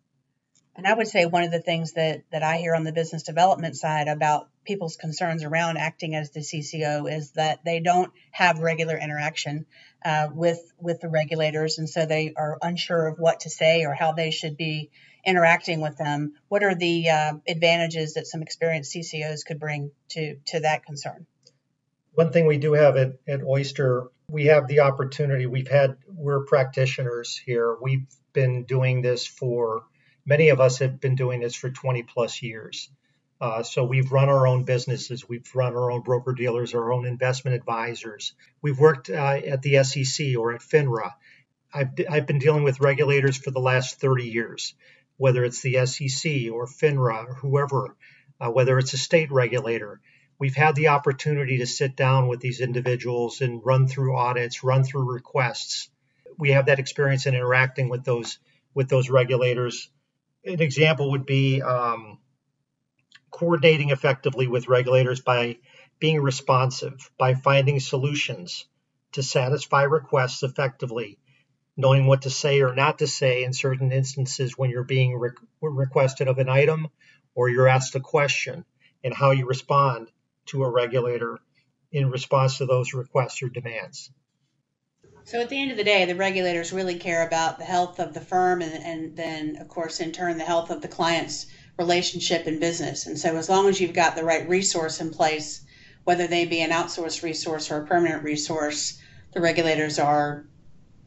And 0.76 0.86
I 0.86 0.94
would 0.94 1.08
say 1.08 1.26
one 1.26 1.44
of 1.44 1.52
the 1.52 1.62
things 1.62 1.94
that, 1.94 2.24
that 2.32 2.44
I 2.44 2.58
hear 2.58 2.76
on 2.76 2.84
the 2.84 2.92
business 2.92 3.24
development 3.24 3.78
side 3.78 4.10
about 4.10 4.50
people's 4.66 4.98
concerns 4.98 5.44
around 5.44 5.78
acting 5.78 6.16
as 6.16 6.32
the 6.32 6.42
CCO 6.42 7.10
is 7.10 7.32
that 7.32 7.64
they 7.64 7.80
don't 7.80 8.12
have 8.32 8.60
regular 8.60 8.98
interaction 8.98 9.66
uh, 10.04 10.28
with 10.34 10.60
with 10.80 11.00
the 11.00 11.08
regulators, 11.08 11.78
and 11.78 11.90
so 11.90 12.06
they 12.06 12.34
are 12.36 12.58
unsure 12.62 13.08
of 13.08 13.20
what 13.20 13.42
to 13.42 13.50
say 13.50 13.86
or 13.86 13.94
how 13.94 14.12
they 14.12 14.32
should 14.32 14.58
be 14.58 14.92
interacting 15.26 15.82
with 15.82 15.98
them. 15.98 16.34
What 16.50 16.64
are 16.64 16.76
the 16.76 17.10
uh, 17.10 17.34
advantages 17.48 18.16
that 18.16 18.28
some 18.28 18.42
experienced 18.42 18.94
CCOs 18.94 19.46
could 19.46 19.60
bring 19.60 19.92
to 20.10 20.36
to 20.48 20.60
that 20.62 20.86
concern? 20.86 21.26
One 22.14 22.32
thing 22.32 22.46
we 22.46 22.58
do 22.58 22.74
have 22.74 22.98
at, 22.98 23.14
at 23.28 23.44
Oyster, 23.44 24.10
we 24.30 24.46
have 24.46 24.68
the 24.68 24.82
opportunity. 24.82 25.46
We've 25.46 25.68
had 25.68 25.98
we're 26.08 26.46
practitioners 26.46 27.38
here. 27.38 27.76
We've 27.82 28.08
been 28.34 28.64
doing 28.64 29.02
this 29.02 29.26
for 29.26 29.84
many 30.26 30.50
of 30.50 30.60
us 30.60 30.80
have 30.80 31.00
been 31.00 31.16
doing 31.16 31.42
this 31.42 31.56
for 31.56 31.70
20 31.70 32.04
plus 32.04 32.42
years. 32.42 32.90
Uh, 33.40 33.64
so 33.64 33.84
we've 33.84 34.12
run 34.12 34.30
our 34.30 34.48
own 34.48 34.64
businesses, 34.64 35.28
we've 35.28 35.50
run 35.54 35.76
our 35.76 35.92
own 35.92 36.02
broker 36.02 36.34
dealers, 36.34 36.74
our 36.74 36.94
own 36.94 37.06
investment 37.06 37.56
advisors. 37.56 38.34
We've 38.62 38.80
worked 38.80 39.10
uh, 39.10 39.14
at 39.46 39.62
the 39.62 39.84
SEC 39.84 40.38
or 40.38 40.54
at 40.54 40.62
FINRA. 40.62 41.14
I've, 41.74 41.90
I've 42.10 42.28
been 42.28 42.40
dealing 42.40 42.64
with 42.64 42.80
regulators 42.80 43.38
for 43.38 43.52
the 43.52 43.60
last 43.60 44.00
30 44.00 44.24
years, 44.24 44.74
whether 45.18 45.44
it's 45.44 45.62
the 45.62 45.86
SEC 45.86 46.50
or 46.52 46.66
FINRA 46.66 47.28
or 47.28 47.34
whoever, 47.36 47.98
uh, 48.40 48.50
whether 48.50 48.80
it's 48.80 48.94
a 48.94 48.98
state 48.98 49.32
regulator. 49.32 50.00
We've 50.40 50.56
had 50.56 50.76
the 50.76 50.90
opportunity 50.90 51.58
to 51.58 51.66
sit 51.66 51.98
down 51.98 52.30
with 52.30 52.40
these 52.40 52.62
individuals 52.62 53.42
and 53.42 53.66
run 53.66 53.88
through 53.88 54.18
audits, 54.18 54.64
run 54.64 54.86
through 54.86 55.12
requests. 55.12 55.90
We 56.38 56.52
have 56.52 56.68
that 56.68 56.80
experience 56.80 57.26
in 57.26 57.36
interacting 57.36 57.90
with 57.90 58.06
those 58.06 58.40
with 58.74 58.90
those 58.90 59.10
regulators 59.10 59.90
an 60.46 60.62
example 60.62 61.12
would 61.12 61.26
be 61.26 61.62
um, 61.62 62.20
coordinating 63.32 63.90
effectively 63.90 64.48
with 64.48 64.68
regulators 64.68 65.22
by 65.22 65.58
being 66.00 66.22
responsive, 66.22 67.10
by 67.18 67.34
finding 67.34 67.80
solutions 67.80 68.66
to 69.14 69.24
satisfy 69.24 69.84
requests 69.84 70.44
effectively, 70.44 71.18
knowing 71.78 72.06
what 72.06 72.24
to 72.24 72.30
say 72.30 72.62
or 72.62 72.76
not 72.76 73.00
to 73.00 73.08
say 73.08 73.44
in 73.44 73.54
certain 73.54 73.92
instances 73.92 74.58
when 74.58 74.70
you're 74.70 74.84
being 74.84 75.18
re- 75.18 75.32
requested 75.62 76.28
of 76.28 76.38
an 76.38 76.50
item 76.50 76.88
or 77.34 77.50
you're 77.50 77.68
asked 77.68 77.96
a 77.96 78.00
question, 78.00 78.64
and 79.04 79.14
how 79.14 79.32
you 79.32 79.46
respond 79.46 80.10
to 80.46 80.64
a 80.64 80.70
regulator 80.70 81.38
in 81.92 82.10
response 82.10 82.58
to 82.58 82.66
those 82.66 82.94
requests 82.94 83.44
or 83.44 83.50
demands. 83.50 84.10
So 85.26 85.42
at 85.42 85.50
the 85.50 85.60
end 85.60 85.72
of 85.72 85.78
the 85.78 85.84
day, 85.84 86.06
the 86.06 86.14
regulators 86.16 86.72
really 86.72 87.00
care 87.00 87.26
about 87.26 87.58
the 87.58 87.66
health 87.66 88.00
of 88.00 88.14
the 88.14 88.22
firm 88.22 88.62
and, 88.62 88.84
and 88.84 89.18
then, 89.18 89.56
of 89.56 89.68
course, 89.68 90.00
in 90.00 90.12
turn, 90.12 90.38
the 90.38 90.44
health 90.44 90.70
of 90.70 90.84
the 90.84 90.88
client's 90.88 91.48
relationship 91.80 92.46
and 92.46 92.60
business. 92.60 93.08
And 93.08 93.18
so 93.18 93.36
as 93.36 93.50
long 93.50 93.68
as 93.68 93.82
you've 93.82 93.94
got 93.94 94.16
the 94.16 94.24
right 94.24 94.48
resource 94.48 95.02
in 95.02 95.10
place, 95.10 95.66
whether 96.04 96.28
they 96.28 96.46
be 96.46 96.62
an 96.62 96.70
outsourced 96.70 97.24
resource 97.24 97.72
or 97.72 97.82
a 97.82 97.88
permanent 97.88 98.24
resource, 98.24 99.02
the 99.34 99.42
regulators 99.42 99.98
are 99.98 100.46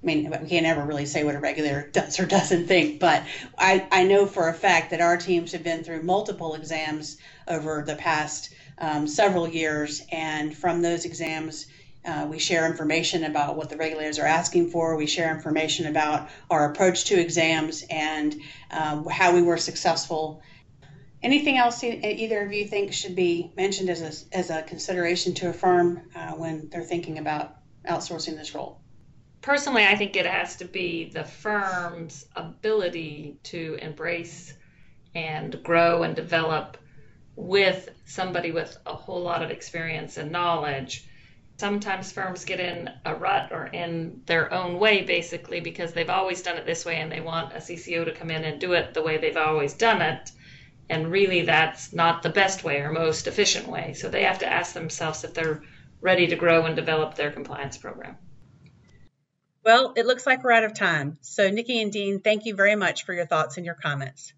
I 0.03 0.07
mean, 0.07 0.31
we 0.43 0.49
can't 0.49 0.67
ever 0.67 0.85
really 0.85 1.07
say 1.07 1.23
what 1.25 1.35
a 1.37 1.41
regulator 1.41 1.89
does 1.93 2.19
or 2.19 2.27
doesn't 2.27 2.67
think, 2.67 2.99
but 3.01 3.23
I, 3.57 3.87
I 3.91 4.05
know 4.05 4.27
for 4.27 4.49
a 4.49 4.55
fact 4.55 4.91
that 4.91 5.01
our 5.01 5.17
teams 5.17 5.53
have 5.53 5.65
been 5.65 5.85
through 5.85 6.03
multiple 6.03 6.55
exams 6.55 7.19
over 7.47 7.85
the 7.87 7.97
past 7.97 8.53
um, 8.79 9.07
several 9.07 9.49
years. 9.49 10.03
And 10.13 10.57
from 10.57 10.83
those 10.83 11.05
exams, 11.05 11.67
uh, 12.05 12.27
we 12.31 12.39
share 12.39 12.67
information 12.67 13.25
about 13.25 13.57
what 13.57 13.69
the 13.71 13.77
regulators 13.77 14.19
are 14.19 14.27
asking 14.27 14.71
for. 14.71 14.97
We 14.97 15.07
share 15.07 15.35
information 15.35 15.87
about 15.87 16.29
our 16.51 16.71
approach 16.71 17.07
to 17.07 17.21
exams 17.21 17.85
and 17.91 18.35
um, 18.71 19.07
how 19.07 19.35
we 19.35 19.43
were 19.43 19.59
successful. 19.59 20.43
Anything 21.23 21.59
else 21.59 21.83
either 21.83 22.43
of 22.43 22.53
you 22.53 22.67
think 22.67 22.93
should 22.93 23.17
be 23.17 23.53
mentioned 23.57 23.91
as 23.91 24.03
a, 24.03 24.37
as 24.37 24.51
a 24.51 24.63
consideration 24.63 25.35
to 25.35 25.49
a 25.49 25.53
firm 25.53 26.03
uh, 26.15 26.33
when 26.33 26.69
they're 26.71 26.85
thinking 26.85 27.19
about 27.19 27.57
outsourcing 27.87 28.37
this 28.37 28.55
role? 28.55 28.81
Personally, 29.41 29.85
I 29.85 29.97
think 29.97 30.17
it 30.17 30.27
has 30.27 30.57
to 30.57 30.65
be 30.65 31.11
the 31.11 31.25
firm's 31.25 32.27
ability 32.37 33.39
to 33.45 33.79
embrace 33.81 34.55
and 35.15 35.63
grow 35.63 36.03
and 36.05 36.15
develop 36.15 36.77
with 37.35 37.89
somebody 38.05 38.51
with 38.51 38.77
a 38.87 38.95
whole 38.95 39.23
lot 39.23 39.43
of 39.43 39.51
experience 39.51 40.17
and 40.17 40.33
knowledge 40.33 41.09
sometimes 41.59 42.13
firms 42.13 42.45
get 42.45 42.61
in 42.61 42.89
a 43.05 43.15
rut 43.15 43.51
or 43.51 43.67
in 43.67 44.23
their 44.27 44.53
own 44.55 44.79
way 44.79 45.03
basically 45.03 45.61
because 45.61 45.93
they've 45.93 46.09
always 46.09 46.41
done 46.41 46.57
it 46.57 46.65
this 46.65 46.85
way 46.85 46.97
and 46.97 47.11
they 47.11 47.21
want 47.21 47.53
a 47.53 47.57
CCO 47.57 48.05
to 48.05 48.13
come 48.13 48.31
in 48.31 48.45
and 48.45 48.61
do 48.61 48.73
it 48.75 48.95
the 48.95 49.03
way 49.03 49.19
they've 49.19 49.37
always 49.37 49.75
done 49.75 50.01
it. 50.01 50.31
And 50.89 51.11
really, 51.13 51.43
that's 51.43 51.93
not 51.93 52.23
the 52.23 52.31
best 52.31 52.65
way 52.65 52.81
or 52.81 52.93
most 52.93 53.27
efficient 53.27 53.69
way. 53.69 53.93
So 53.93 54.09
they 54.09 54.23
have 54.23 54.39
to 54.39 54.51
ask 54.51 54.73
themselves 54.73 55.25
if 55.25 55.35
they're 55.35 55.63
ready 56.01 56.29
to 56.29 56.37
grow 56.37 56.65
and 56.65 56.77
develop 56.77 57.15
their 57.15 57.31
compliance 57.31 57.77
program. 57.77 58.17
Well, 59.65 59.93
it 59.97 60.07
looks 60.07 60.25
like 60.25 60.43
we're 60.43 60.53
out 60.53 60.65
of 60.65 60.73
time. 60.73 61.19
So, 61.21 61.51
Nikki 61.51 61.83
and 61.83 61.93
Dean, 61.93 62.21
thank 62.21 62.47
you 62.47 62.55
very 62.55 62.77
much 62.77 63.05
for 63.05 63.13
your 63.13 63.27
thoughts 63.27 63.59
and 63.59 63.67
your 63.67 63.75
comments. 63.75 64.33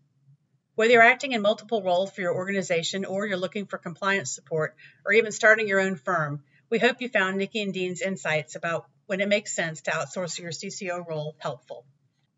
Whether 0.75 0.95
you're 0.95 1.03
acting 1.03 1.33
in 1.33 1.43
multiple 1.43 1.83
roles 1.83 2.11
for 2.11 2.23
your 2.23 2.35
organization 2.35 3.05
or 3.05 3.27
you're 3.27 3.37
looking 3.37 3.67
for 3.67 3.79
compliance 3.79 4.35
support 4.35 4.75
or 5.05 5.13
even 5.13 5.31
starting 5.31 5.69
your 5.69 5.79
own 5.79 5.95
firm, 5.95 6.43
we 6.71 6.79
hope 6.79 7.01
you 7.01 7.09
found 7.09 7.37
Nikki 7.37 7.63
and 7.63 7.75
Dean's 7.75 8.01
insights 8.01 8.55
about 8.55 8.87
when 9.07 9.21
it 9.21 9.29
makes 9.29 9.53
sense 9.53 9.83
to 9.83 9.91
outsource 9.91 10.39
your 10.39 10.53
CCO 10.53 11.07
role 11.07 11.35
helpful. 11.39 11.85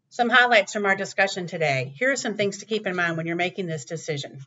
Some 0.09 0.31
highlights 0.31 0.73
from 0.73 0.87
our 0.87 0.97
discussion 0.97 1.47
today. 1.47 1.93
Here 1.99 2.11
are 2.11 2.17
some 2.17 2.37
things 2.37 2.59
to 2.59 2.67
keep 2.67 2.87
in 2.87 2.97
mind 2.97 3.19
when 3.19 3.27
you're 3.27 3.37
making 3.37 3.67
this 3.67 3.85
decision. 3.85 4.41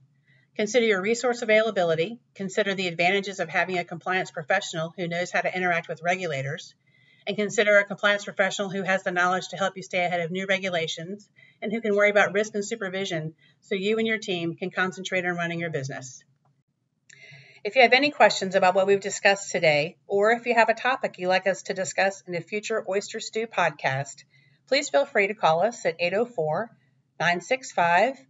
Consider 0.56 0.88
your 0.88 1.02
resource 1.02 1.44
availability. 1.44 2.20
Consider 2.34 2.74
the 2.74 2.88
advantages 2.88 3.40
of 3.40 3.50
having 3.50 3.78
a 3.78 3.84
compliance 3.84 4.32
professional 4.32 4.92
who 4.98 5.08
knows 5.08 5.32
how 5.32 5.42
to 5.42 5.56
interact 5.56 5.88
with 5.88 6.02
regulators. 6.02 6.74
And 7.28 7.36
consider 7.36 7.78
a 7.78 7.86
compliance 7.86 8.24
professional 8.24 8.70
who 8.70 8.82
has 8.84 9.04
the 9.04 9.12
knowledge 9.12 9.50
to 9.50 9.58
help 9.58 9.78
you 9.78 9.84
stay 9.84 10.04
ahead 10.04 10.22
of 10.22 10.32
new 10.32 10.48
regulations 10.48 11.30
and 11.62 11.72
who 11.72 11.82
can 11.82 11.96
worry 11.96 12.10
about 12.10 12.34
risk 12.34 12.56
and 12.56 12.66
supervision 12.66 13.36
so 13.62 13.76
you 13.76 14.00
and 14.00 14.08
your 14.08 14.20
team 14.20 14.56
can 14.56 14.72
concentrate 14.72 15.26
on 15.26 15.36
running 15.36 15.60
your 15.60 15.72
business. 15.72 16.24
If 17.66 17.76
you 17.76 17.82
have 17.82 17.94
any 17.94 18.12
questions 18.12 18.54
about 18.54 18.76
what 18.76 18.86
we've 18.86 19.00
discussed 19.00 19.52
today, 19.52 19.98
or 20.06 20.34
if 20.34 20.46
you 20.46 20.54
have 20.54 20.70
a 20.70 20.76
topic 20.76 21.18
you'd 21.18 21.30
like 21.30 21.48
us 21.48 21.64
to 21.64 21.74
discuss 21.74 22.22
in 22.28 22.36
a 22.36 22.42
future 22.42 22.86
Oyster 22.88 23.20
Stew 23.20 23.48
podcast, 23.48 24.24
please 24.68 24.90
feel 24.90 25.08
free 25.08 25.26
to 25.26 25.34
call 25.34 25.64
us 25.64 25.84
at 25.84 25.96
804 26.00 26.70
965 27.20 28.24